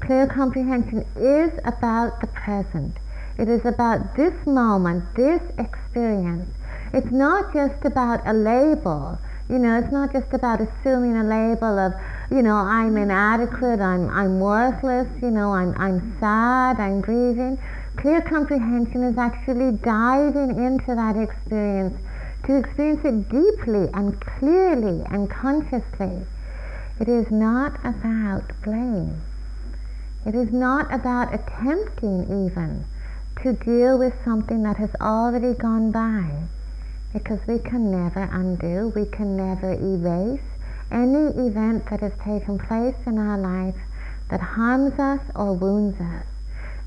Clear 0.04 0.26
comprehension 0.26 1.02
is 1.16 1.50
about 1.64 2.20
the 2.20 2.26
present. 2.26 2.98
It 3.38 3.48
is 3.48 3.64
about 3.64 4.14
this 4.16 4.34
moment, 4.44 5.02
this 5.16 5.40
experience. 5.56 6.50
It's 6.92 7.10
not 7.10 7.54
just 7.54 7.82
about 7.86 8.20
a 8.26 8.34
label. 8.34 9.18
You 9.48 9.58
know, 9.58 9.78
it's 9.78 9.90
not 9.90 10.12
just 10.12 10.30
about 10.34 10.60
assuming 10.60 11.16
a 11.16 11.24
label 11.24 11.78
of, 11.78 11.94
you 12.30 12.42
know, 12.42 12.54
I'm 12.54 12.98
inadequate, 12.98 13.80
I'm, 13.80 14.10
I'm 14.10 14.40
worthless, 14.40 15.08
you 15.22 15.30
know, 15.30 15.54
I'm, 15.54 15.74
I'm 15.78 16.14
sad, 16.20 16.78
I'm 16.78 17.00
grieving. 17.00 17.58
Clear 17.96 18.20
comprehension 18.20 19.04
is 19.04 19.16
actually 19.16 19.72
diving 19.78 20.50
into 20.62 20.94
that 20.94 21.16
experience 21.16 21.96
to 22.44 22.58
experience 22.58 23.06
it 23.06 23.30
deeply 23.30 23.88
and 23.94 24.20
clearly 24.20 25.02
and 25.06 25.30
consciously. 25.30 26.26
It 27.00 27.08
is 27.08 27.30
not 27.30 27.80
about 27.82 28.44
blame. 28.62 29.22
It 30.26 30.34
is 30.34 30.50
not 30.52 30.90
about 30.90 31.34
attempting 31.34 32.22
even 32.46 32.86
to 33.42 33.52
deal 33.52 33.98
with 33.98 34.14
something 34.24 34.62
that 34.62 34.78
has 34.78 34.94
already 34.98 35.52
gone 35.52 35.90
by 35.90 36.44
because 37.12 37.46
we 37.46 37.58
can 37.58 37.90
never 37.90 38.22
undo, 38.32 38.90
we 38.96 39.04
can 39.04 39.36
never 39.36 39.72
erase 39.72 40.40
any 40.90 41.26
event 41.46 41.90
that 41.90 42.00
has 42.00 42.12
taken 42.24 42.58
place 42.58 42.96
in 43.04 43.18
our 43.18 43.36
life 43.36 43.76
that 44.30 44.40
harms 44.40 44.98
us 44.98 45.20
or 45.36 45.52
wounds 45.52 46.00
us. 46.00 46.24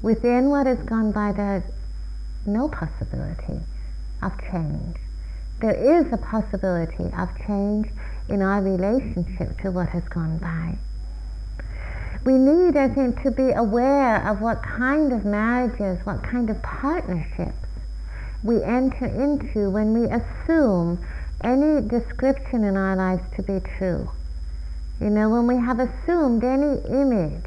Within 0.01 0.49
what 0.49 0.65
has 0.65 0.79
gone 0.79 1.11
by, 1.11 1.31
there's 1.31 1.63
no 2.47 2.67
possibility 2.67 3.59
of 4.23 4.33
change. 4.49 4.97
There 5.59 5.75
is 5.75 6.11
a 6.11 6.17
possibility 6.17 7.13
of 7.15 7.29
change 7.45 7.89
in 8.27 8.41
our 8.41 8.63
relationship 8.63 9.59
to 9.61 9.69
what 9.69 9.89
has 9.89 10.03
gone 10.09 10.39
by 10.39 10.79
we 12.25 12.33
need, 12.33 12.75
I 12.75 12.89
think, 12.89 13.21
to 13.23 13.31
be 13.31 13.51
aware 13.51 14.27
of 14.27 14.41
what 14.41 14.61
kind 14.61 15.13
of 15.13 15.25
marriages, 15.25 16.05
what 16.05 16.23
kind 16.23 16.49
of 16.49 16.61
partnerships 16.61 17.67
we 18.43 18.63
enter 18.63 19.05
into 19.05 19.69
when 19.69 19.93
we 19.93 20.07
assume 20.09 21.03
any 21.43 21.87
description 21.87 22.63
in 22.63 22.75
our 22.75 22.95
lives 22.95 23.23
to 23.35 23.43
be 23.43 23.59
true. 23.77 24.09
You 24.99 25.09
know, 25.09 25.29
when 25.29 25.47
we 25.47 25.57
have 25.57 25.79
assumed 25.79 26.43
any 26.43 26.79
image, 26.87 27.45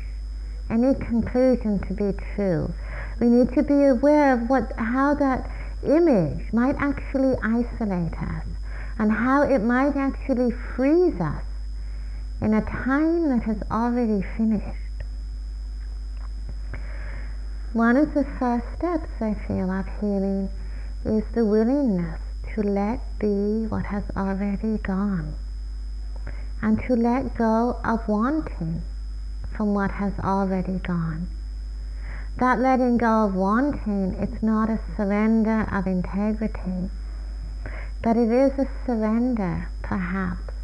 any 0.71 0.95
conclusion 0.95 1.81
to 1.81 1.95
be 1.95 2.17
true, 2.35 2.73
we 3.21 3.29
need 3.29 3.53
to 3.55 3.63
be 3.63 3.85
aware 3.85 4.35
of 4.35 4.49
what, 4.49 4.73
how 4.79 5.15
that 5.15 5.51
image 5.85 6.53
might 6.53 6.77
actually 6.79 7.37
isolate 7.43 8.15
us 8.15 8.45
and 8.99 9.11
how 9.11 9.43
it 9.43 9.61
might 9.61 9.97
actually 9.97 10.53
freeze 10.53 11.21
us 11.21 11.43
in 12.41 12.55
a 12.55 12.63
time 12.63 13.29
that 13.29 13.43
has 13.43 13.63
already 13.71 14.23
finished. 14.37 14.79
One 17.73 17.97
of 17.97 18.15
the 18.15 18.25
first 18.25 18.67
steps, 18.77 19.11
I 19.21 19.35
feel, 19.35 19.71
of 19.71 19.87
healing 20.01 20.49
is 21.05 21.25
the 21.35 21.45
willingness 21.45 22.21
to 22.55 22.63
let 22.63 23.01
be 23.19 23.67
what 23.69 23.87
has 23.87 24.05
already 24.17 24.79
gone 24.79 25.35
and 26.63 26.81
to 26.83 26.97
let 26.97 27.37
go 27.37 27.79
of 27.85 28.07
wanting 28.09 28.83
from 29.57 29.75
what 29.75 29.93
has 29.93 30.13
already 30.19 30.79
gone. 30.79 31.29
That 32.39 32.59
letting 32.59 32.97
go 32.97 33.27
of 33.27 33.35
wanting, 33.35 34.15
it's 34.15 34.43
not 34.43 34.71
a 34.71 34.81
surrender 34.97 35.69
of 35.71 35.87
integrity, 35.87 36.91
but 38.03 38.17
it 38.17 38.31
is 38.31 38.59
a 38.59 38.69
surrender, 38.87 39.69
perhaps, 39.83 40.55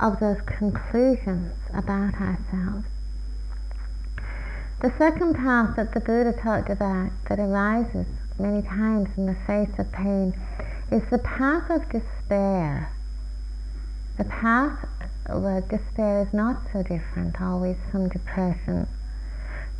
of 0.00 0.20
those 0.20 0.40
conclusions 0.42 1.52
about 1.72 2.14
ourselves. 2.14 2.86
The 4.80 4.92
second 4.98 5.34
path 5.34 5.76
that 5.76 5.94
the 5.94 6.00
Buddha 6.00 6.32
talked 6.32 6.68
about 6.68 7.10
that 7.28 7.38
arises 7.38 8.06
many 8.38 8.60
times 8.60 9.08
in 9.16 9.26
the 9.26 9.36
face 9.46 9.78
of 9.78 9.90
pain 9.90 10.34
is 10.90 11.02
the 11.10 11.18
path 11.18 11.70
of 11.70 11.88
despair. 11.88 12.92
The 14.18 14.24
path 14.24 14.86
where 15.28 15.60
despair 15.62 16.20
is 16.20 16.32
not 16.32 16.62
so 16.72 16.82
different 16.82 17.40
always 17.40 17.76
from 17.90 18.08
depression. 18.08 18.86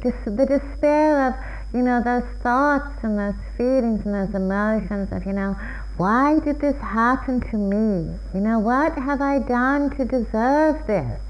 the 0.02 0.46
despair 0.46 1.29
of, 1.29 1.35
you 1.74 1.83
know, 1.83 2.02
those 2.02 2.29
thoughts 2.42 3.02
and 3.02 3.18
those 3.18 3.40
feelings 3.57 4.05
and 4.07 4.14
those 4.14 4.35
emotions 4.35 5.12
of, 5.12 5.26
you 5.26 5.33
know, 5.33 5.57
why 5.96 6.38
did 6.40 6.61
this 6.61 6.76
happen 6.76 7.40
to 7.50 7.56
me? 7.56 8.18
You 8.35 8.40
know, 8.40 8.59
what 8.59 8.92
have 8.98 9.22
I 9.22 9.38
done 9.38 9.88
to 9.96 10.04
deserve 10.04 10.87
this? 10.87 11.20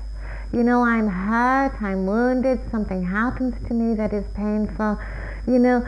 You 0.52 0.64
know, 0.64 0.82
I'm 0.84 1.06
hurt, 1.06 1.80
I'm 1.80 2.06
wounded, 2.06 2.60
something 2.70 3.04
happens 3.04 3.54
to 3.68 3.74
me 3.74 3.94
that 3.94 4.12
is 4.12 4.24
painful. 4.34 4.98
You 5.46 5.60
know, 5.60 5.80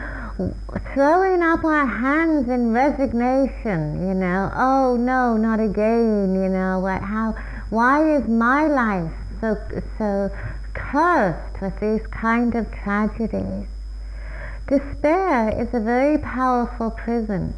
throwing 0.93 1.41
up 1.41 1.65
our 1.65 1.85
hands 1.85 2.47
in 2.47 2.71
resignation, 2.71 4.07
you 4.07 4.13
know, 4.13 4.49
oh 4.55 4.95
no, 4.95 5.35
not 5.35 5.59
again, 5.59 6.35
you 6.35 6.47
know, 6.47 6.79
what, 6.79 7.01
how, 7.01 7.35
why 7.69 8.15
is 8.15 8.27
my 8.29 8.67
life 8.67 9.11
so, 9.41 9.57
so 9.97 10.29
cursed 10.73 11.61
with 11.61 11.77
these 11.81 12.07
kind 12.07 12.55
of 12.55 12.71
tragedies? 12.71 13.67
Despair 14.67 15.49
is 15.49 15.73
a 15.73 15.79
very 15.81 16.17
powerful 16.17 16.91
prison. 16.91 17.53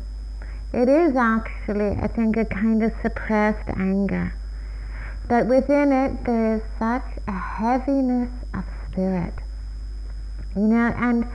It 0.74 0.88
is 0.88 1.18
actually, 1.18 1.98
I 2.02 2.08
think, 2.08 2.38
a 2.38 2.46
kind 2.46 2.82
of 2.82 2.94
suppressed 3.02 3.70
anger. 3.76 4.34
But 5.28 5.48
within 5.48 5.92
it, 5.92 6.24
there 6.24 6.56
is 6.56 6.62
such 6.80 7.04
a 7.28 7.32
heaviness 7.32 8.30
of 8.54 8.64
spirit. 8.88 9.34
You 10.56 10.64
know, 10.64 10.94
and 10.96 11.26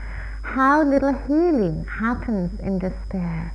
how 0.43 0.83
little 0.83 1.13
healing 1.13 1.85
happens 1.85 2.59
in 2.61 2.79
despair. 2.79 3.53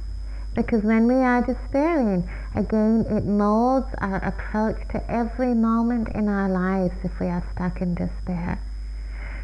Because 0.53 0.83
when 0.83 1.07
we 1.07 1.15
are 1.15 1.41
despairing, 1.41 2.29
again, 2.53 3.05
it 3.09 3.25
molds 3.25 3.87
our 3.99 4.17
approach 4.23 4.87
to 4.89 5.11
every 5.11 5.53
moment 5.53 6.09
in 6.09 6.27
our 6.27 6.49
lives 6.49 6.93
if 7.03 7.19
we 7.19 7.27
are 7.27 7.43
stuck 7.53 7.81
in 7.81 7.95
despair. 7.95 8.59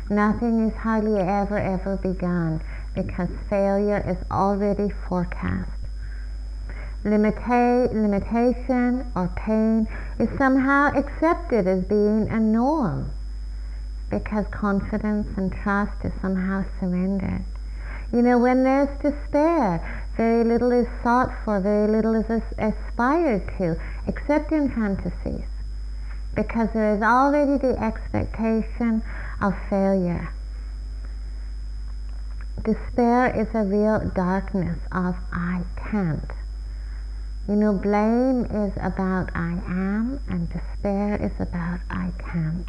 Nothing 0.10 0.68
is 0.68 0.76
hardly 0.76 1.20
ever, 1.20 1.58
ever 1.58 1.98
begun 1.98 2.62
because 2.94 3.30
failure 3.50 4.04
is 4.06 4.18
already 4.30 4.90
forecast. 5.08 5.77
Limita- 7.04 7.94
limitation 7.94 9.12
or 9.16 9.28
pain 9.36 9.88
is 10.20 10.30
somehow 10.38 10.92
accepted 10.96 11.68
as 11.68 11.84
being 11.84 12.28
a 12.30 12.40
norm 12.40 13.12
because 14.10 14.46
confidence 14.52 15.28
and 15.38 15.52
trust 15.52 16.04
is 16.04 16.14
somehow 16.22 16.64
surrendered. 16.80 17.44
You 18.12 18.22
know, 18.22 18.38
when 18.38 18.64
there's 18.64 18.90
despair, 19.00 19.82
very 20.16 20.44
little 20.44 20.72
is 20.72 20.88
sought 21.04 21.32
for, 21.44 21.60
very 21.60 21.88
little 21.92 22.16
is 22.16 22.42
aspired 22.58 23.48
to, 23.58 23.76
except 24.08 24.52
in 24.52 24.70
fantasies, 24.70 25.46
because 26.36 26.70
there 26.74 26.96
is 26.96 27.02
already 27.02 27.58
the 27.58 27.78
expectation 27.84 29.04
of 29.42 29.54
failure. 29.70 30.30
Despair 32.64 33.36
is 33.36 33.54
a 33.54 33.64
real 33.64 34.10
darkness 34.16 34.80
of 34.92 35.16
I 35.32 35.62
can't. 35.76 36.32
You 37.48 37.56
know, 37.56 37.72
blame 37.72 38.44
is 38.44 38.74
about 38.76 39.30
I 39.34 39.52
am, 39.68 40.20
and 40.28 40.50
despair 40.50 41.16
is 41.16 41.32
about 41.40 41.80
I 41.90 42.12
can't. 42.20 42.68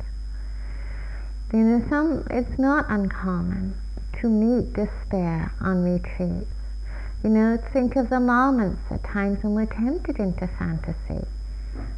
You 1.53 1.59
know, 1.65 1.85
some, 1.89 2.25
it's 2.31 2.61
not 2.61 2.87
uncommon 2.89 3.75
to 4.21 4.29
meet 4.29 4.75
despair 4.75 5.51
on 5.61 5.83
retreats. 5.83 6.53
You 7.25 7.31
know, 7.31 7.59
think 7.73 7.97
of 7.97 8.09
the 8.09 8.21
moments 8.21 8.81
at 8.91 9.03
times 9.03 9.43
when 9.43 9.55
we're 9.55 9.67
tempted 9.67 10.21
into 10.21 10.47
fantasy. 10.47 11.27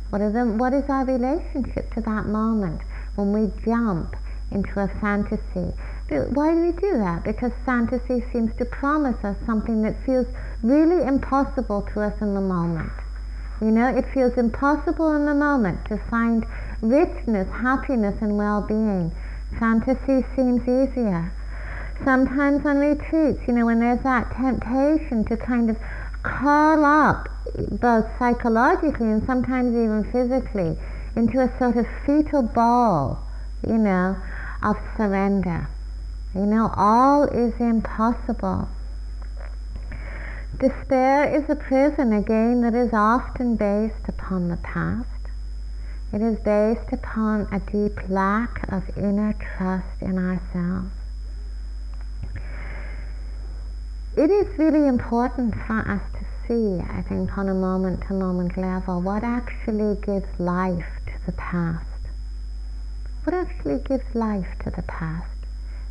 What, 0.09 0.23
are 0.23 0.33
the, 0.33 0.47
what 0.47 0.73
is 0.73 0.89
our 0.89 1.05
relationship 1.05 1.93
to 1.95 2.01
that 2.01 2.27
moment 2.27 2.81
when 3.15 3.35
we 3.35 3.53
jump 3.63 4.17
into 4.51 4.81
a 4.81 4.89
fantasy? 4.89 5.75
Why 6.09 6.55
do 6.55 6.61
we 6.63 6.73
do 6.73 6.97
that? 6.97 7.25
Because 7.25 7.53
fantasy 7.67 8.25
seems 8.33 8.57
to 8.57 8.65
promise 8.65 9.23
us 9.23 9.37
something 9.45 9.83
that 9.83 10.03
feels 10.07 10.27
really 10.63 11.05
impossible 11.07 11.83
to 11.93 12.01
us 12.01 12.21
in 12.21 12.35
the 12.35 12.41
moment. 12.41 12.93
You 13.61 13.71
know, 13.71 13.89
it 13.89 14.07
feels 14.13 14.35
impossible 14.35 15.15
in 15.15 15.27
the 15.27 15.35
moment 15.35 15.85
to 15.87 15.99
find 15.99 16.47
richness, 16.81 17.49
happiness, 17.51 18.17
and 18.21 18.37
well 18.39 18.63
being 18.63 19.13
fantasy 19.59 20.25
seems 20.35 20.63
easier. 20.63 21.33
Sometimes 22.05 22.65
on 22.65 22.79
retreats, 22.79 23.41
you 23.47 23.53
know, 23.53 23.67
when 23.67 23.81
there's 23.81 24.03
that 24.03 24.33
temptation 24.35 25.25
to 25.27 25.37
kind 25.37 25.69
of 25.69 25.77
curl 26.23 26.85
up, 26.85 27.29
both 27.73 28.07
psychologically 28.19 29.11
and 29.11 29.25
sometimes 29.27 29.75
even 29.75 30.05
physically, 30.05 30.79
into 31.17 31.41
a 31.41 31.59
sort 31.59 31.77
of 31.77 31.87
fetal 32.07 32.43
ball, 32.43 33.23
you 33.67 33.77
know, 33.77 34.17
of 34.63 34.77
surrender. 34.97 35.69
You 36.35 36.47
know, 36.47 36.73
all 36.77 37.25
is 37.25 37.53
impossible. 37.59 38.69
Despair 40.61 41.35
is 41.35 41.49
a 41.49 41.57
prison, 41.57 42.13
again, 42.13 42.61
that 42.61 42.75
is 42.75 42.93
often 42.93 43.57
based 43.57 44.09
upon 44.09 44.49
the 44.49 44.59
past 44.59 45.21
it 46.13 46.21
is 46.21 46.41
based 46.41 46.93
upon 46.93 47.47
a 47.53 47.61
deep 47.61 48.09
lack 48.09 48.71
of 48.73 48.83
inner 48.99 49.33
trust 49.33 50.03
in 50.03 50.19
ourselves. 50.19 50.91
It 54.17 54.29
is 54.29 54.59
really 54.59 54.89
important 54.89 55.55
for 55.55 55.79
us 55.89 56.03
to 56.15 56.25
see, 56.49 56.83
I 56.83 57.03
think, 57.03 57.39
on 57.39 57.49
a 57.49 57.55
moment 57.55 58.03
to 58.09 58.15
moment 58.15 58.57
level, 58.57 59.01
what 59.01 59.23
actually 59.23 60.01
gives 60.03 60.41
life 60.41 60.99
to 61.07 61.27
the 61.27 61.33
past. 61.33 61.87
What 63.23 63.35
actually 63.35 63.79
gives 63.79 64.13
life 64.13 64.49
to 64.65 64.71
the 64.71 64.83
past? 64.83 65.29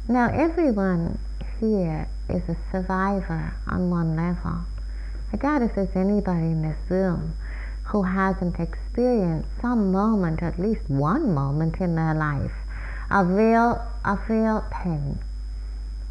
Now, 0.10 0.30
everyone 0.34 1.18
here 1.62 2.10
is 2.30 2.48
a 2.48 2.58
survivor 2.72 3.54
on 3.68 3.90
one 3.90 4.16
level. 4.16 4.62
I 5.34 5.38
doubt 5.38 5.62
if 5.62 5.76
there's 5.76 5.96
anybody 5.96 6.48
in 6.48 6.62
this 6.62 6.90
room 6.90 7.34
who 7.86 8.04
hasn't 8.04 8.60
experienced 8.60 9.50
some 9.62 9.92
moment, 9.92 10.44
at 10.44 10.60
least 10.60 10.90
one 10.90 11.34
moment 11.34 11.80
in 11.80 11.96
their 11.96 12.14
life, 12.14 12.52
of 13.10 13.28
real, 13.30 13.82
of 14.06 14.30
real 14.30 14.64
pain, 14.72 15.20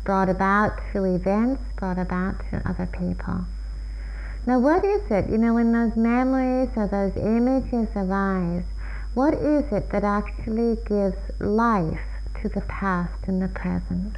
brought 0.05 0.29
about 0.29 0.73
through 0.91 1.15
events, 1.15 1.63
brought 1.77 1.99
about 1.99 2.35
through 2.49 2.63
other 2.65 2.87
people. 2.87 3.45
Now, 4.47 4.59
what 4.59 4.85
is 4.85 5.03
it, 5.11 5.29
you 5.29 5.39
know, 5.39 5.55
when 5.55 5.73
those 5.73 5.97
memories 5.97 6.71
or 6.77 6.89
those 6.89 7.17
images 7.17 7.89
arise, 7.95 8.65
what 9.15 9.35
is 9.35 9.71
it 9.73 9.91
that 9.91 10.05
actually 10.05 10.77
gives 10.87 11.19
life 11.39 12.01
to 12.41 12.49
the 12.49 12.63
past 12.63 13.27
and 13.27 13.43
the 13.43 13.49
present? 13.49 14.17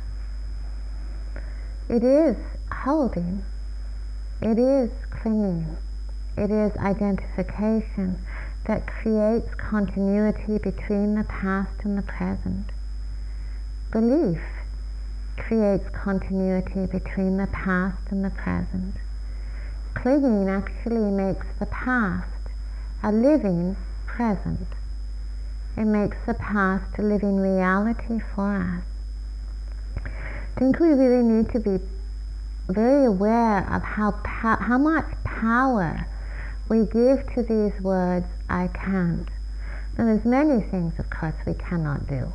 It 1.90 2.04
is 2.04 2.36
holding, 2.70 3.42
it 4.40 4.60
is 4.60 4.90
clinging. 5.10 5.76
It 6.36 6.48
is 6.48 6.76
identification 6.76 8.24
that 8.66 8.86
creates 8.86 9.52
continuity 9.56 10.58
between 10.58 11.16
the 11.16 11.24
past 11.24 11.82
and 11.82 11.98
the 11.98 12.02
present. 12.02 12.66
Belief 13.90 14.40
creates 15.36 15.88
continuity 15.88 16.86
between 16.86 17.38
the 17.38 17.48
past 17.48 18.12
and 18.12 18.24
the 18.24 18.30
present. 18.30 18.94
Clinging 19.94 20.48
actually 20.48 21.10
makes 21.10 21.46
the 21.58 21.66
past 21.66 22.52
a 23.02 23.10
living 23.10 23.76
present. 24.06 24.68
It 25.76 25.86
makes 25.86 26.18
the 26.24 26.34
past 26.34 26.96
a 27.00 27.02
living 27.02 27.38
reality 27.38 28.20
for 28.20 28.54
us. 28.54 28.89
Think 30.56 30.78
we 30.78 30.88
really 30.88 31.22
need 31.22 31.50
to 31.50 31.60
be 31.60 31.78
very 32.68 33.06
aware 33.06 33.60
of 33.72 33.82
how, 33.82 34.12
how 34.22 34.78
much 34.78 35.06
power 35.24 36.06
we 36.68 36.84
give 36.86 37.26
to 37.34 37.42
these 37.42 37.80
words, 37.82 38.26
I 38.48 38.68
can't. 38.68 39.28
Now, 39.98 40.04
there's 40.04 40.24
many 40.24 40.62
things, 40.62 40.98
of 40.98 41.10
course, 41.10 41.34
we 41.46 41.54
cannot 41.54 42.06
do. 42.06 42.32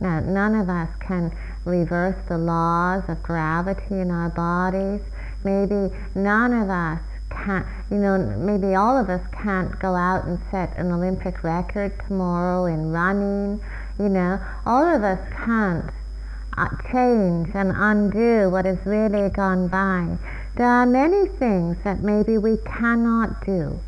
Now, 0.00 0.20
none 0.20 0.54
of 0.54 0.68
us 0.68 0.88
can 1.00 1.32
reverse 1.64 2.16
the 2.28 2.38
laws 2.38 3.04
of 3.08 3.22
gravity 3.22 4.00
in 4.00 4.10
our 4.10 4.30
bodies. 4.30 5.00
Maybe 5.44 5.94
none 6.14 6.52
of 6.52 6.68
us 6.68 7.00
can't, 7.30 7.66
you 7.90 7.96
know, 7.96 8.18
maybe 8.18 8.74
all 8.74 8.98
of 8.98 9.08
us 9.08 9.22
can't 9.32 9.78
go 9.78 9.94
out 9.94 10.24
and 10.24 10.38
set 10.50 10.76
an 10.76 10.92
Olympic 10.92 11.42
record 11.42 11.92
tomorrow 12.06 12.66
in 12.66 12.92
running, 12.92 13.60
you 13.98 14.08
know. 14.08 14.38
All 14.66 14.84
of 14.84 15.02
us 15.02 15.20
can't 15.44 15.90
Uh, 16.54 16.68
change 16.90 17.48
and 17.54 17.72
undo 17.74 18.50
what 18.50 18.66
has 18.66 18.78
really 18.84 19.30
gone 19.30 19.68
by. 19.68 20.18
There 20.56 20.66
are 20.66 20.84
many 20.84 21.26
things 21.26 21.78
that 21.82 22.02
maybe 22.02 22.36
we 22.36 22.58
cannot 22.58 23.46
do. 23.46 23.80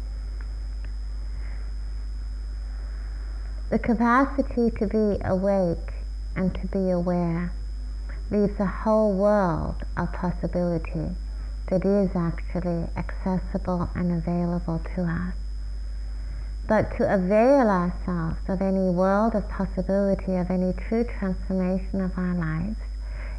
The 3.69 3.79
capacity 3.79 4.71
to 4.79 4.87
be 4.87 5.21
awake 5.25 5.93
and 6.35 6.55
to 6.55 6.67
be 6.69 6.91
aware 6.91 7.53
leaves 8.31 8.59
a 8.59 8.67
whole 8.67 9.12
world 9.12 9.85
of 9.97 10.12
possibility 10.12 11.11
that 11.69 11.85
is 11.85 12.17
actually 12.17 12.89
accessible 12.97 13.91
and 13.95 14.11
available 14.11 14.81
to 14.95 15.03
us. 15.03 15.43
But 16.67 16.97
to 16.97 17.15
avail 17.15 17.69
ourselves 17.69 18.39
of 18.49 18.62
any 18.62 18.91
world 18.91 19.35
of 19.35 19.49
possibility, 19.49 20.37
of 20.37 20.51
any 20.51 20.73
true 20.73 21.05
transformation 21.05 22.01
of 22.01 22.17
our 22.17 22.35
lives, 22.35 22.79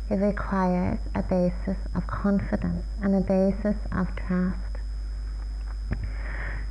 it 0.10 0.18
requires 0.18 1.00
a 1.16 1.24
basis 1.24 1.78
of 1.96 2.06
confidence 2.06 2.86
and 3.02 3.16
a 3.16 3.22
basis 3.22 3.78
of 3.92 4.16
trust. 4.16 4.60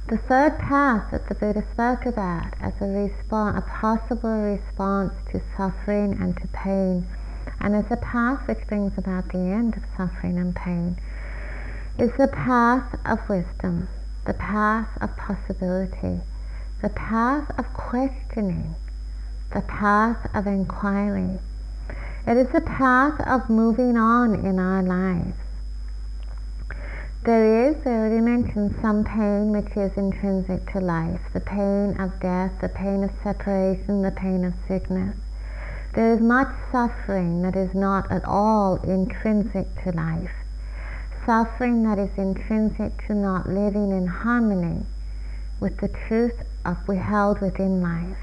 The 0.07 0.19
third 0.19 0.59
path 0.59 1.11
that 1.11 1.29
the 1.29 1.35
Buddha 1.35 1.65
spoke 1.73 2.07
about 2.07 2.55
as 2.61 2.75
a, 2.81 2.87
response, 2.87 3.59
a 3.59 3.63
possible 3.63 4.43
response 4.43 5.13
to 5.33 5.41
suffering 5.57 6.13
and 6.21 6.37
to 6.37 6.47
pain 6.49 7.07
and 7.61 7.75
as 7.75 7.91
a 7.91 7.97
path 7.97 8.47
which 8.47 8.67
brings 8.67 8.97
about 8.99 9.29
the 9.31 9.39
end 9.39 9.77
of 9.77 9.83
suffering 9.97 10.39
and 10.39 10.55
pain, 10.55 10.97
is 11.99 12.11
the 12.19 12.29
path 12.29 12.95
of 13.05 13.27
wisdom, 13.29 13.89
the 14.27 14.35
path 14.35 14.89
of 15.01 15.17
possibility, 15.17 16.21
the 16.85 16.91
path 16.91 17.51
of 17.59 17.65
questioning, 17.73 18.75
the 19.55 19.63
path 19.63 20.29
of 20.35 20.47
inquiry. 20.47 21.39
It 22.27 22.37
is 22.37 22.49
the 22.51 22.61
path 22.61 23.19
of 23.27 23.49
moving 23.49 23.97
on 23.97 24.35
in 24.35 24.59
our 24.59 24.83
lives. 24.83 25.33
There 27.23 27.71
is, 27.71 27.77
I 27.87 27.89
already 27.89 28.21
mentioned, 28.21 28.77
some 28.83 29.03
pain 29.03 29.51
which 29.51 29.75
is 29.79 29.97
intrinsic 29.97 30.71
to 30.73 30.81
life 30.81 31.23
the 31.33 31.41
pain 31.41 31.99
of 31.99 32.21
death, 32.21 32.53
the 32.61 32.69
pain 32.69 33.03
of 33.03 33.13
separation, 33.23 34.03
the 34.03 34.11
pain 34.11 34.45
of 34.45 34.53
sickness. 34.69 35.17
There 35.95 36.13
is 36.13 36.21
much 36.21 36.49
suffering 36.71 37.41
that 37.45 37.57
is 37.57 37.75
not 37.75 38.13
at 38.13 38.27
all 38.27 38.77
intrinsic 38.83 39.69
to 39.85 39.93
life. 39.93 40.33
Suffering 41.25 41.83
that 41.85 41.99
is 41.99 42.11
intrinsic 42.19 43.07
to 43.07 43.15
not 43.15 43.49
living 43.49 43.91
in 43.91 44.07
harmony 44.07 44.85
with 45.61 45.79
the 45.79 45.89
truth 45.89 46.43
of 46.65 46.77
we 46.89 46.97
held 46.97 47.41
within 47.41 47.83
life. 47.83 48.19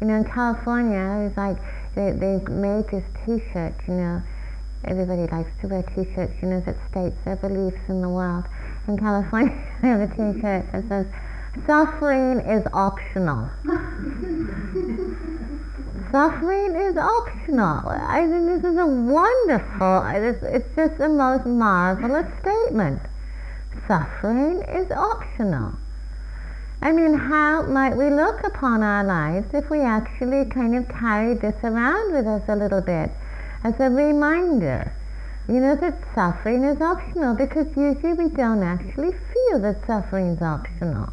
You 0.00 0.06
know, 0.06 0.16
in 0.16 0.24
California, 0.24 1.26
it's 1.26 1.36
like 1.36 1.56
they, 1.94 2.12
they 2.12 2.40
made 2.50 2.88
this 2.88 3.04
T-shirt. 3.24 3.74
You 3.86 3.94
know, 3.94 4.22
everybody 4.84 5.26
likes 5.26 5.50
to 5.60 5.68
wear 5.68 5.82
T-shirts. 5.82 6.34
You 6.40 6.48
know, 6.48 6.60
that 6.60 6.76
states 6.90 7.16
their 7.24 7.36
beliefs 7.36 7.80
in 7.88 8.00
the 8.00 8.08
world. 8.08 8.44
In 8.86 8.96
California, 8.96 9.52
they 9.82 9.88
have 9.88 10.00
a 10.00 10.08
T-shirt 10.08 10.72
that 10.72 10.88
says, 10.88 11.06
"Suffering 11.66 12.40
is 12.40 12.66
optional." 12.72 13.50
suffering 16.10 16.74
is 16.74 16.96
optional. 16.96 17.88
I 17.88 18.26
think 18.26 18.62
this 18.62 18.72
is 18.72 18.78
a 18.78 18.86
wonderful, 18.86 20.02
it's, 20.06 20.42
it's 20.42 20.76
just 20.76 20.98
the 20.98 21.08
most 21.08 21.46
marvelous 21.46 22.26
statement. 22.40 23.00
Suffering 23.86 24.62
is 24.62 24.90
optional. 24.90 25.72
I 26.80 26.92
mean, 26.92 27.14
how 27.14 27.62
might 27.62 27.96
we 27.96 28.08
look 28.08 28.44
upon 28.44 28.84
our 28.84 29.02
lives 29.02 29.52
if 29.52 29.68
we 29.68 29.80
actually 29.80 30.44
kind 30.44 30.76
of 30.76 30.88
carried 30.88 31.40
this 31.40 31.56
around 31.64 32.12
with 32.12 32.26
us 32.26 32.42
a 32.48 32.54
little 32.54 32.80
bit 32.80 33.10
as 33.64 33.74
a 33.80 33.90
reminder? 33.90 34.92
You 35.48 35.60
know, 35.60 35.74
that 35.74 35.98
suffering 36.14 36.62
is 36.62 36.80
optional 36.80 37.34
because 37.34 37.66
usually 37.76 38.12
we 38.12 38.28
don't 38.28 38.62
actually 38.62 39.10
feel 39.10 39.58
that 39.60 39.84
suffering 39.86 40.34
is 40.34 40.42
optional. 40.42 41.12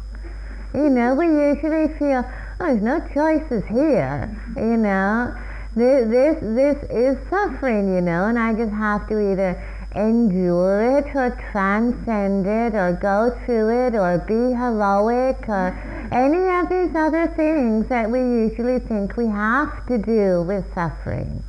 You 0.72 0.88
know, 0.88 1.14
we 1.14 1.26
usually 1.26 1.88
feel, 1.98 2.24
oh, 2.60 2.66
there's 2.66 2.82
no 2.82 3.00
choices 3.12 3.64
here, 3.66 4.30
you 4.56 4.76
know. 4.76 5.34
This, 5.74 6.08
this, 6.08 6.36
this 6.40 6.90
is 6.90 7.18
suffering, 7.28 7.92
you 7.92 8.00
know, 8.00 8.26
and 8.26 8.38
I 8.38 8.54
just 8.54 8.72
have 8.72 9.08
to 9.08 9.32
either 9.32 9.60
endure 9.96 10.98
it 10.98 11.14
or 11.14 11.30
transcend 11.50 12.46
it 12.46 12.74
or 12.74 12.92
go 13.00 13.36
through 13.44 13.86
it 13.86 13.94
or 13.94 14.18
be 14.18 14.54
heroic 14.54 15.48
or 15.48 15.68
any 16.12 16.46
of 16.60 16.68
these 16.68 16.94
other 16.94 17.26
things 17.28 17.88
that 17.88 18.10
we 18.10 18.18
usually 18.18 18.78
think 18.78 19.16
we 19.16 19.26
have 19.26 19.86
to 19.86 19.98
do 19.98 20.42
with 20.42 20.64
suffering. 20.74 21.42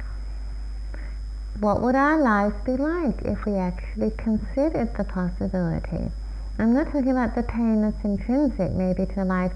What 1.59 1.81
would 1.81 1.95
our 1.95 2.21
lives 2.21 2.55
be 2.65 2.77
like 2.77 3.21
if 3.23 3.45
we 3.45 3.55
actually 3.55 4.11
considered 4.11 4.95
the 4.95 5.03
possibility? 5.03 6.11
I'm 6.59 6.73
not 6.73 6.85
talking 6.87 7.11
about 7.11 7.35
the 7.35 7.43
pain 7.43 7.81
that's 7.81 8.03
intrinsic 8.03 8.71
maybe 8.71 9.05
to 9.13 9.23
life 9.23 9.53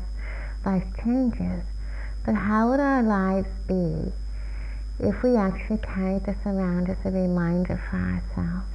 life 0.65 0.83
changes. 1.03 1.63
But 2.25 2.35
how 2.35 2.69
would 2.69 2.79
our 2.79 3.01
lives 3.01 3.49
be 3.67 4.11
if 4.99 5.23
we 5.23 5.35
actually 5.35 5.79
carried 5.79 6.25
this 6.25 6.37
around 6.45 6.89
as 6.89 6.97
a 7.05 7.11
reminder 7.11 7.81
for 7.89 7.97
ourselves? 7.97 8.70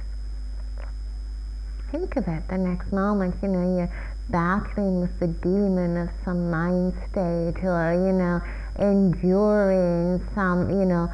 Think 1.97 2.15
of 2.17 2.27
it 2.27 2.47
the 2.47 2.59
next 2.59 2.91
moment, 2.91 3.33
you 3.41 3.47
know, 3.47 3.75
you're 3.75 3.91
battling 4.29 5.01
with 5.01 5.19
the 5.19 5.25
demon 5.25 5.97
of 5.97 6.09
some 6.23 6.51
mind 6.51 6.93
state 7.09 7.65
or, 7.65 7.91
you 7.91 8.13
know, 8.13 8.39
enduring 8.77 10.21
some, 10.35 10.69
you 10.69 10.85
know, 10.85 11.09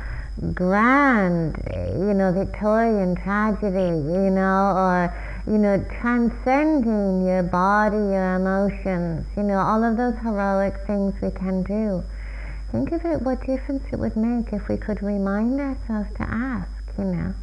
grand, 0.53 1.55
you 1.71 2.13
know, 2.13 2.33
Victorian 2.33 3.15
tragedy, 3.15 3.95
you 3.95 4.29
know, 4.29 4.75
or 4.75 5.15
you 5.47 5.57
know, 5.57 5.81
transcending 6.01 7.25
your 7.25 7.43
body, 7.43 7.95
your 7.95 8.35
emotions, 8.35 9.25
you 9.37 9.43
know, 9.43 9.59
all 9.59 9.85
of 9.85 9.95
those 9.95 10.17
heroic 10.17 10.75
things 10.85 11.13
we 11.21 11.31
can 11.31 11.63
do. 11.63 12.03
Think 12.73 12.91
of 12.91 13.05
it, 13.05 13.21
what 13.21 13.39
difference 13.45 13.83
it 13.93 13.99
would 13.99 14.17
make 14.17 14.51
if 14.51 14.67
we 14.67 14.75
could 14.75 15.01
remind 15.01 15.61
ourselves 15.61 16.09
to 16.17 16.23
ask, 16.23 16.67
you 16.97 17.05
know, 17.05 17.33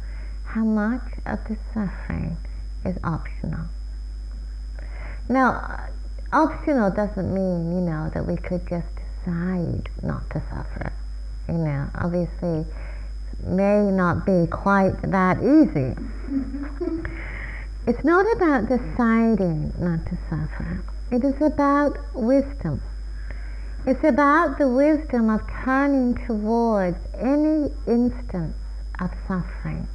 how 0.45 0.63
much 0.63 1.09
of 1.25 1.39
the 1.45 1.57
suffering 1.73 2.37
is 2.85 2.97
optional. 3.03 3.65
Now, 5.29 5.87
optional 6.33 6.91
doesn't 6.91 7.33
mean, 7.33 7.71
you 7.73 7.81
know, 7.81 8.09
that 8.13 8.25
we 8.25 8.35
could 8.37 8.67
just 8.67 8.87
decide 8.95 9.89
not 10.01 10.29
to 10.31 10.41
suffer. 10.49 10.91
You 11.47 11.55
know, 11.55 11.87
obviously, 11.95 12.65
may 13.45 13.89
not 13.91 14.25
be 14.25 14.47
quite 14.47 15.01
that 15.01 15.37
easy. 15.39 15.95
It's 17.87 18.03
not 18.03 18.25
about 18.35 18.69
deciding 18.69 19.73
not 19.79 20.05
to 20.05 20.17
suffer. 20.29 20.83
It 21.11 21.23
is 21.23 21.41
about 21.41 21.97
wisdom. 22.13 22.81
It's 23.85 24.03
about 24.03 24.59
the 24.59 24.67
wisdom 24.67 25.29
of 25.31 25.41
turning 25.63 26.13
towards 26.27 26.97
any 27.17 27.73
instance 27.87 28.55
of 28.99 29.09
suffering, 29.27 29.87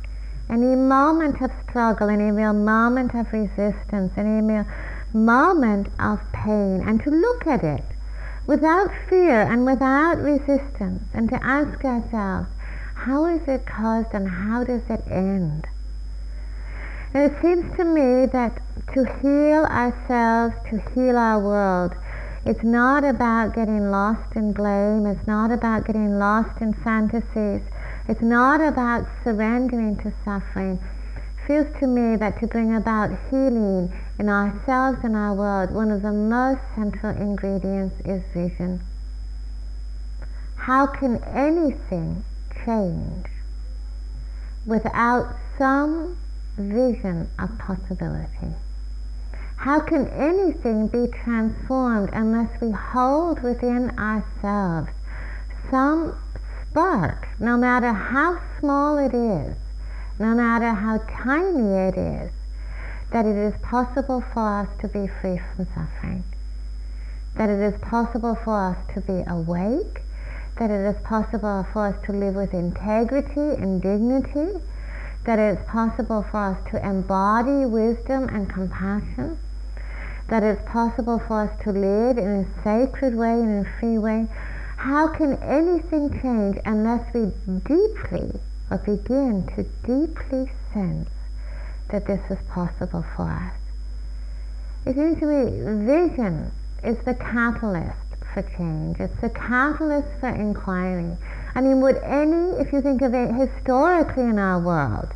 any 0.48 0.74
moment 0.76 1.40
of 1.42 1.50
struggle, 1.68 2.08
any 2.08 2.30
real 2.30 2.52
moment 2.52 3.14
of 3.14 3.32
resistance, 3.32 4.12
any 4.16 4.40
real 4.40 4.66
moment 5.12 5.88
of 5.98 6.20
pain, 6.32 6.82
and 6.86 7.02
to 7.02 7.10
look 7.10 7.46
at 7.46 7.64
it 7.64 7.84
without 8.46 8.90
fear 9.08 9.42
and 9.42 9.64
without 9.64 10.18
resistance, 10.18 11.02
and 11.12 11.28
to 11.28 11.44
ask 11.44 11.84
ourselves, 11.84 12.48
how 12.94 13.26
is 13.26 13.46
it 13.48 13.66
caused 13.66 14.12
and 14.12 14.28
how 14.28 14.64
does 14.64 14.82
it 14.88 15.02
end? 15.10 15.66
And 17.12 17.30
it 17.30 17.40
seems 17.40 17.76
to 17.76 17.84
me 17.84 18.26
that 18.26 18.60
to 18.94 19.04
heal 19.20 19.64
ourselves, 19.64 20.54
to 20.70 20.78
heal 20.94 21.16
our 21.16 21.40
world, 21.40 21.94
it's 22.44 22.62
not 22.62 23.02
about 23.04 23.54
getting 23.54 23.90
lost 23.90 24.36
in 24.36 24.52
blame, 24.52 25.06
it's 25.06 25.26
not 25.26 25.50
about 25.50 25.84
getting 25.84 26.18
lost 26.18 26.60
in 26.60 26.72
fantasies, 26.72 27.62
it's 28.08 28.22
not 28.22 28.60
about 28.60 29.06
surrendering 29.24 29.96
to 29.98 30.12
suffering. 30.24 30.78
It 31.16 31.46
feels 31.46 31.80
to 31.80 31.86
me 31.86 32.16
that 32.16 32.40
to 32.40 32.46
bring 32.46 32.74
about 32.74 33.10
healing 33.30 33.92
in 34.18 34.28
ourselves 34.28 34.98
and 35.02 35.16
our 35.16 35.34
world, 35.34 35.70
one 35.72 35.90
of 35.90 36.02
the 36.02 36.12
most 36.12 36.60
central 36.74 37.16
ingredients 37.16 37.94
is 38.04 38.22
vision. 38.32 38.80
How 40.56 40.86
can 40.86 41.22
anything 41.24 42.24
change 42.64 43.26
without 44.66 45.36
some 45.56 46.16
vision 46.56 47.28
of 47.38 47.58
possibility. 47.58 48.54
How 49.56 49.80
can 49.80 50.08
anything 50.08 50.88
be 50.88 51.06
transformed 51.24 52.10
unless 52.12 52.60
we 52.60 52.70
hold 52.70 53.42
within 53.42 53.90
ourselves 53.98 54.88
some 55.70 56.16
spark, 56.76 57.26
no 57.40 57.56
matter 57.56 57.90
how 57.90 58.38
small 58.60 58.98
it 58.98 59.14
is, 59.14 59.56
no 60.18 60.34
matter 60.34 60.74
how 60.74 60.98
tiny 61.24 61.72
it 61.88 61.96
is, 61.96 62.30
that 63.12 63.24
it 63.24 63.34
is 63.34 63.54
possible 63.62 64.22
for 64.34 64.60
us 64.60 64.68
to 64.78 64.86
be 64.86 65.06
free 65.06 65.38
from 65.38 65.66
suffering, 65.74 66.22
that 67.34 67.48
it 67.48 67.60
is 67.60 67.80
possible 67.80 68.34
for 68.44 68.72
us 68.72 68.76
to 68.92 69.00
be 69.00 69.24
awake, 69.26 70.02
that 70.58 70.70
it 70.70 70.94
is 70.94 71.02
possible 71.02 71.66
for 71.72 71.86
us 71.86 71.96
to 72.04 72.12
live 72.12 72.34
with 72.34 72.52
integrity 72.52 73.56
and 73.56 73.80
dignity, 73.80 74.60
that 75.24 75.38
it's 75.38 75.66
possible 75.70 76.26
for 76.30 76.50
us 76.50 76.58
to 76.70 76.86
embody 76.86 77.64
wisdom 77.64 78.28
and 78.28 78.50
compassion, 78.50 79.38
that 80.28 80.42
it's 80.42 80.62
possible 80.68 81.18
for 81.26 81.44
us 81.44 81.62
to 81.64 81.72
live 81.72 82.18
in 82.18 82.44
a 82.44 82.62
sacred 82.62 83.14
way, 83.14 83.32
in 83.32 83.64
a 83.64 83.80
free 83.80 83.96
way. 83.96 84.28
How 84.86 85.08
can 85.08 85.32
anything 85.42 86.10
change 86.22 86.58
unless 86.64 87.12
we 87.12 87.32
deeply 87.66 88.38
or 88.70 88.78
begin 88.78 89.44
to 89.56 89.64
deeply 89.84 90.48
sense 90.72 91.10
that 91.88 92.06
this 92.06 92.20
is 92.30 92.38
possible 92.48 93.04
for 93.16 93.24
us? 93.24 93.52
It 94.86 94.94
seems 94.94 95.18
to 95.18 95.26
me 95.26 95.84
vision 95.84 96.52
is 96.84 96.98
the 96.98 97.14
catalyst 97.14 97.98
for 98.32 98.42
change. 98.56 99.00
It's 99.00 99.20
the 99.20 99.30
catalyst 99.30 100.06
for 100.20 100.28
inquiry. 100.28 101.16
I 101.56 101.62
mean, 101.62 101.80
would 101.80 101.96
any, 102.04 102.50
if 102.60 102.72
you 102.72 102.80
think 102.80 103.02
of 103.02 103.12
it 103.12 103.34
historically 103.34 104.22
in 104.22 104.38
our 104.38 104.60
world, 104.60 105.08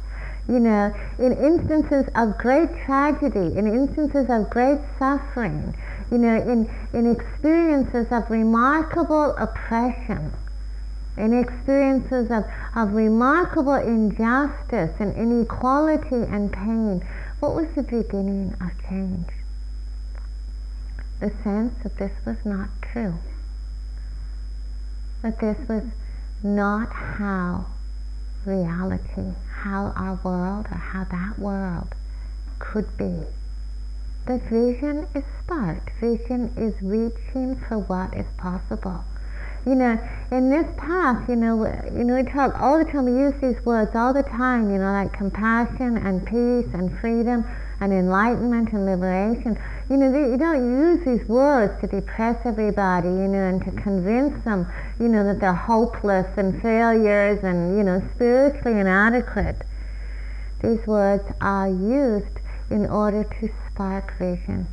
you 0.49 0.59
know, 0.59 0.93
in 1.21 1.33
instances 1.33 2.11
of 2.17 2.37
great 2.39 2.71
tragedy, 2.87 3.57
in 3.57 3.69
instances 3.69 4.29
of 4.31 4.51
great 4.51 4.81
suffering, 4.99 5.77
you 6.11 6.19
know, 6.19 6.37
in, 6.37 6.69
in 6.93 7.11
experiences 7.11 8.07
of 8.11 8.31
remarkable 8.31 9.37
oppression, 9.37 10.33
in 11.17 11.39
experiences 11.39 12.31
of, 12.31 12.45
of 12.75 12.95
remarkable 12.95 13.75
injustice 13.75 14.91
and 14.99 15.15
inequality 15.15 16.23
and 16.31 16.53
pain, 16.53 17.07
what 17.39 17.55
was 17.55 17.69
the 17.75 17.83
beginning 17.83 18.55
of 18.61 18.71
change? 18.89 19.29
The 21.21 21.31
sense 21.45 21.75
that 21.83 21.97
this 21.97 22.13
was 22.25 22.45
not 22.45 22.71
true, 22.81 23.15
that 25.23 25.39
this 25.39 25.59
was 25.69 25.85
not 26.43 26.93
how 26.93 27.67
reality, 28.45 29.35
how 29.63 29.93
our 29.97 30.19
world 30.25 30.67
or 30.71 30.77
how 30.77 31.05
that 31.05 31.39
world 31.39 31.95
could 32.59 32.97
be. 32.97 33.27
The 34.31 34.39
vision 34.39 35.09
is 35.13 35.25
sparked. 35.43 35.91
Vision 35.99 36.53
is 36.57 36.81
reaching 36.81 37.57
for 37.67 37.79
what 37.79 38.15
is 38.15 38.27
possible 38.37 39.03
you 39.67 39.75
know, 39.75 39.99
in 40.31 40.49
this 40.49 40.67
path, 40.79 41.29
you 41.29 41.37
know, 41.37 41.67
you 41.95 42.05
know, 42.05 42.15
we 42.15 42.23
talk 42.23 42.59
all 42.59 42.79
the 42.79 42.91
time. 42.91 43.05
We 43.05 43.13
use 43.13 43.35
these 43.43 43.63
words 43.67 43.95
all 43.95 44.15
the 44.15 44.23
time. 44.23 44.71
You 44.71 44.79
know, 44.79 44.93
like 44.93 45.13
compassion 45.13 45.99
and 45.99 46.25
peace 46.25 46.73
and 46.73 46.97
freedom 46.99 47.45
and 47.81 47.93
enlightenment 47.93 48.73
and 48.73 48.87
liberation. 48.87 49.59
You 49.91 49.99
know, 49.99 50.09
you 50.09 50.39
don't 50.39 50.65
use 50.65 51.05
these 51.05 51.29
words 51.29 51.79
to 51.83 51.87
depress 51.87 52.41
everybody. 52.47 53.09
You 53.09 53.29
know, 53.29 53.49
and 53.49 53.63
to 53.65 53.73
convince 53.83 54.43
them, 54.45 54.67
you 54.99 55.09
know, 55.09 55.25
that 55.25 55.41
they're 55.41 55.53
hopeless 55.53 56.27
and 56.39 56.61
failures 56.63 57.41
and 57.43 57.77
you 57.77 57.85
know, 57.85 58.03
spiritually 58.15 58.81
inadequate. 58.81 59.57
These 60.63 60.87
words 60.87 61.25
are 61.43 61.69
used 61.69 62.39
in 62.71 62.87
order 62.87 63.25
to 63.25 63.51
spark 63.81 64.13
vision 64.19 64.67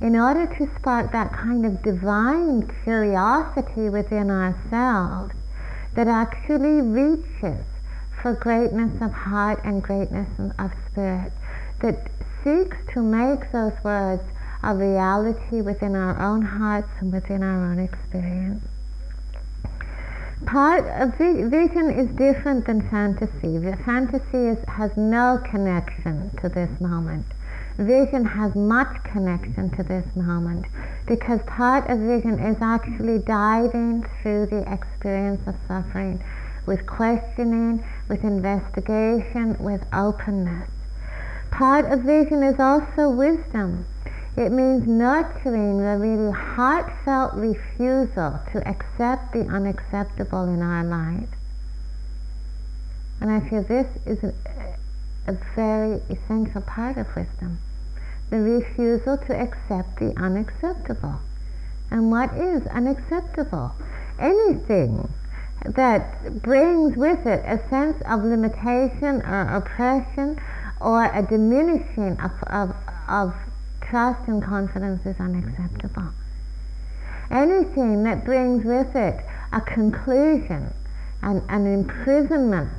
in 0.00 0.16
order 0.16 0.46
to 0.46 0.66
spark 0.78 1.12
that 1.12 1.30
kind 1.34 1.66
of 1.66 1.82
divine 1.82 2.66
curiosity 2.82 3.90
within 3.90 4.30
ourselves 4.30 5.34
that 5.94 6.08
actually 6.08 6.80
reaches 6.80 7.62
for 8.22 8.32
greatness 8.32 8.90
of 9.02 9.12
heart 9.12 9.60
and 9.64 9.82
greatness 9.82 10.28
of 10.58 10.72
spirit, 10.90 11.30
that 11.80 12.08
seeks 12.42 12.78
to 12.90 13.02
make 13.02 13.52
those 13.52 13.74
words 13.84 14.22
a 14.62 14.74
reality 14.74 15.60
within 15.60 15.94
our 15.94 16.18
own 16.18 16.40
hearts 16.40 16.88
and 17.00 17.12
within 17.12 17.42
our 17.42 17.70
own 17.70 17.78
experience. 17.78 18.66
Part 20.46 20.86
of 20.86 21.14
vision 21.18 21.90
is 21.90 22.08
different 22.16 22.64
than 22.64 22.88
fantasy. 22.88 23.58
The 23.58 23.76
fantasy 23.84 24.46
is, 24.48 24.58
has 24.68 24.96
no 24.96 25.38
connection 25.44 26.30
to 26.40 26.48
this 26.48 26.80
moment 26.80 27.26
vision 27.76 28.24
has 28.24 28.54
much 28.54 29.02
connection 29.04 29.68
to 29.70 29.82
this 29.82 30.06
moment 30.14 30.66
because 31.06 31.40
part 31.42 31.88
of 31.90 31.98
vision 31.98 32.38
is 32.38 32.56
actually 32.60 33.18
diving 33.18 34.04
through 34.22 34.46
the 34.46 34.72
experience 34.72 35.40
of 35.46 35.54
suffering 35.66 36.22
with 36.66 36.86
questioning, 36.86 37.84
with 38.08 38.22
investigation, 38.24 39.56
with 39.58 39.84
openness. 39.92 40.70
Part 41.50 41.84
of 41.86 42.00
vision 42.00 42.42
is 42.42 42.58
also 42.58 43.10
wisdom. 43.10 43.86
It 44.36 44.50
means 44.50 44.86
nurturing 44.86 45.78
the 45.78 45.96
really 45.98 46.32
heartfelt 46.32 47.34
refusal 47.34 48.40
to 48.52 48.68
accept 48.68 49.32
the 49.32 49.46
unacceptable 49.48 50.44
in 50.44 50.62
our 50.62 50.84
life. 50.84 51.28
And 53.20 53.30
I 53.30 53.40
feel 53.48 53.62
this 53.62 53.86
is 54.06 54.32
a 55.26 55.32
very 55.54 56.00
essential 56.10 56.60
part 56.60 56.96
of 56.96 57.06
wisdom 57.16 57.58
the 58.30 58.40
refusal 58.40 59.16
to 59.16 59.32
accept 59.38 59.98
the 59.98 60.12
unacceptable. 60.16 61.14
And 61.90 62.10
what 62.10 62.34
is 62.34 62.66
unacceptable? 62.66 63.72
Anything 64.18 65.08
that 65.64 66.42
brings 66.42 66.96
with 66.96 67.26
it 67.26 67.44
a 67.46 67.60
sense 67.68 68.00
of 68.06 68.24
limitation 68.24 69.22
or 69.22 69.56
oppression 69.56 70.40
or 70.80 71.04
a 71.04 71.22
diminishing 71.22 72.18
of, 72.20 72.32
of, 72.48 72.74
of 73.08 73.34
trust 73.80 74.26
and 74.26 74.42
confidence 74.42 75.06
is 75.06 75.18
unacceptable. 75.20 76.10
Anything 77.30 78.02
that 78.04 78.24
brings 78.24 78.64
with 78.64 78.94
it 78.96 79.24
a 79.52 79.60
conclusion, 79.60 80.72
an, 81.22 81.42
an 81.48 81.66
imprisonment, 81.66 82.70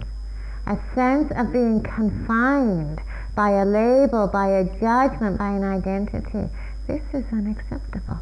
a 0.67 0.77
sense 0.95 1.31
of 1.35 1.53
being 1.53 1.81
confined 1.81 2.99
by 3.35 3.51
a 3.51 3.65
label, 3.65 4.27
by 4.27 4.47
a 4.47 4.63
judgment, 4.79 5.37
by 5.37 5.49
an 5.49 5.63
identity. 5.63 6.49
This 6.87 7.03
is 7.13 7.25
unacceptable. 7.31 8.19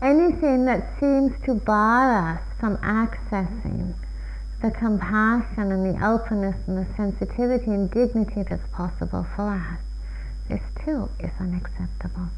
Anything 0.00 0.64
that 0.64 0.98
seems 0.98 1.32
to 1.44 1.54
bar 1.54 2.34
us 2.34 2.40
from 2.58 2.76
accessing 2.78 3.94
the 4.62 4.70
compassion 4.70 5.72
and 5.72 5.94
the 5.94 6.04
openness 6.04 6.56
and 6.66 6.78
the 6.78 6.86
sensitivity 6.96 7.70
and 7.70 7.90
dignity 7.90 8.42
that's 8.42 8.66
possible 8.72 9.26
for 9.36 9.50
us, 9.50 9.80
this 10.48 10.62
too 10.84 11.08
is 11.20 11.30
unacceptable. 11.38 12.28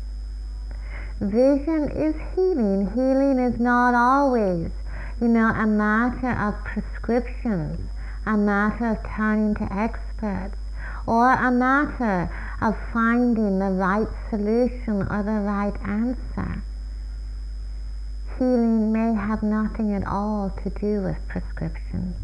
Vision 1.21 1.91
is 1.91 2.15
healing. 2.35 2.91
Healing 2.95 3.39
is 3.39 3.61
not 3.61 3.95
always, 3.95 4.71
you 5.21 5.29
know, 5.29 5.49
a 5.49 5.67
matter 5.67 6.31
of 6.31 6.55
prescriptions 6.65 7.91
a 8.27 8.37
matter 8.37 8.91
of 8.91 8.99
turning 9.17 9.55
to 9.55 9.73
experts, 9.73 10.57
or 11.07 11.33
a 11.33 11.51
matter 11.51 12.31
of 12.61 12.77
finding 12.93 13.59
the 13.59 13.71
right 13.71 14.09
solution 14.31 15.03
or 15.11 15.23
the 15.23 15.41
right 15.41 15.75
answer. 15.85 16.63
Healing 18.39 18.93
may 18.93 19.15
have 19.15 19.43
nothing 19.43 19.93
at 19.93 20.07
all 20.07 20.51
to 20.63 20.71
do 20.71 21.03
with 21.03 21.29
prescriptions. 21.29 22.17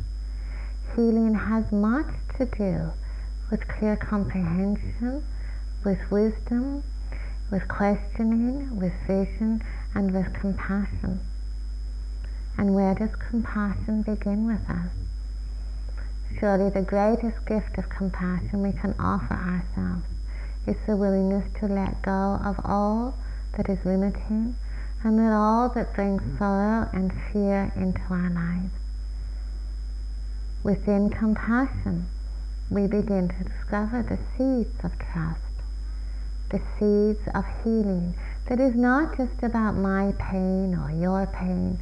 Healing 0.96 1.34
has 1.34 1.70
much 1.70 2.08
to 2.36 2.46
do 2.46 2.92
with 3.50 3.68
clear 3.68 3.96
comprehension, 3.96 5.24
with 5.84 5.98
wisdom, 6.10 6.82
with 7.50 7.68
questioning, 7.68 8.76
with 8.76 8.92
vision, 9.06 9.62
and 9.94 10.12
with 10.12 10.32
compassion. 10.34 11.20
And 12.56 12.74
where 12.74 12.94
does 12.94 13.14
compassion 13.28 14.02
begin 14.02 14.46
with 14.46 14.68
us? 14.68 15.09
Surely 16.40 16.70
the 16.70 16.80
greatest 16.80 17.44
gift 17.44 17.76
of 17.76 17.90
compassion 17.90 18.62
we 18.62 18.72
can 18.72 18.94
offer 18.98 19.34
ourselves 19.34 20.06
is 20.66 20.76
the 20.86 20.96
willingness 20.96 21.44
to 21.60 21.66
let 21.66 22.00
go 22.00 22.40
of 22.42 22.58
all 22.64 23.14
that 23.58 23.68
is 23.68 23.84
limiting 23.84 24.54
and 25.04 25.18
that 25.18 25.34
all 25.34 25.68
that 25.68 25.92
brings 25.92 26.22
sorrow 26.38 26.88
and 26.94 27.12
fear 27.30 27.70
into 27.76 28.00
our 28.08 28.30
lives. 28.30 28.72
Within 30.62 31.10
compassion, 31.10 32.06
we 32.70 32.86
begin 32.86 33.28
to 33.28 33.44
discover 33.44 34.02
the 34.02 34.18
seeds 34.38 34.82
of 34.82 34.98
trust, 34.98 35.42
the 36.48 36.60
seeds 36.78 37.20
of 37.34 37.44
healing 37.64 38.14
that 38.46 38.58
is 38.60 38.74
not 38.74 39.14
just 39.14 39.42
about 39.42 39.72
my 39.72 40.14
pain 40.18 40.74
or 40.74 40.90
your 40.90 41.26
pain, 41.26 41.78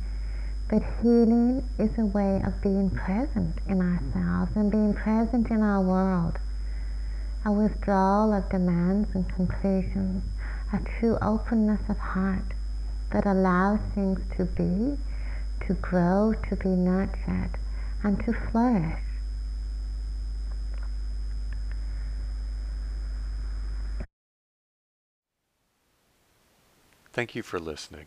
but 0.68 0.82
healing 1.00 1.66
is 1.78 1.96
a 1.96 2.04
way 2.04 2.42
of 2.44 2.60
being 2.60 2.90
present 2.90 3.56
in 3.66 3.80
ourselves 3.80 4.54
and 4.54 4.70
being 4.70 4.92
present 4.92 5.50
in 5.50 5.62
our 5.62 5.80
world. 5.80 6.36
A 7.44 7.52
withdrawal 7.52 8.34
of 8.34 8.50
demands 8.50 9.14
and 9.14 9.26
conclusions, 9.34 10.22
a 10.72 10.80
true 10.98 11.16
openness 11.22 11.80
of 11.88 11.96
heart 11.96 12.52
that 13.12 13.24
allows 13.24 13.80
things 13.94 14.20
to 14.36 14.44
be, 14.44 14.98
to 15.66 15.74
grow, 15.74 16.34
to 16.50 16.56
be 16.56 16.68
nurtured, 16.68 17.56
and 18.02 18.22
to 18.24 18.32
flourish. 18.34 19.00
Thank 27.12 27.34
you 27.34 27.42
for 27.42 27.58
listening. 27.58 28.06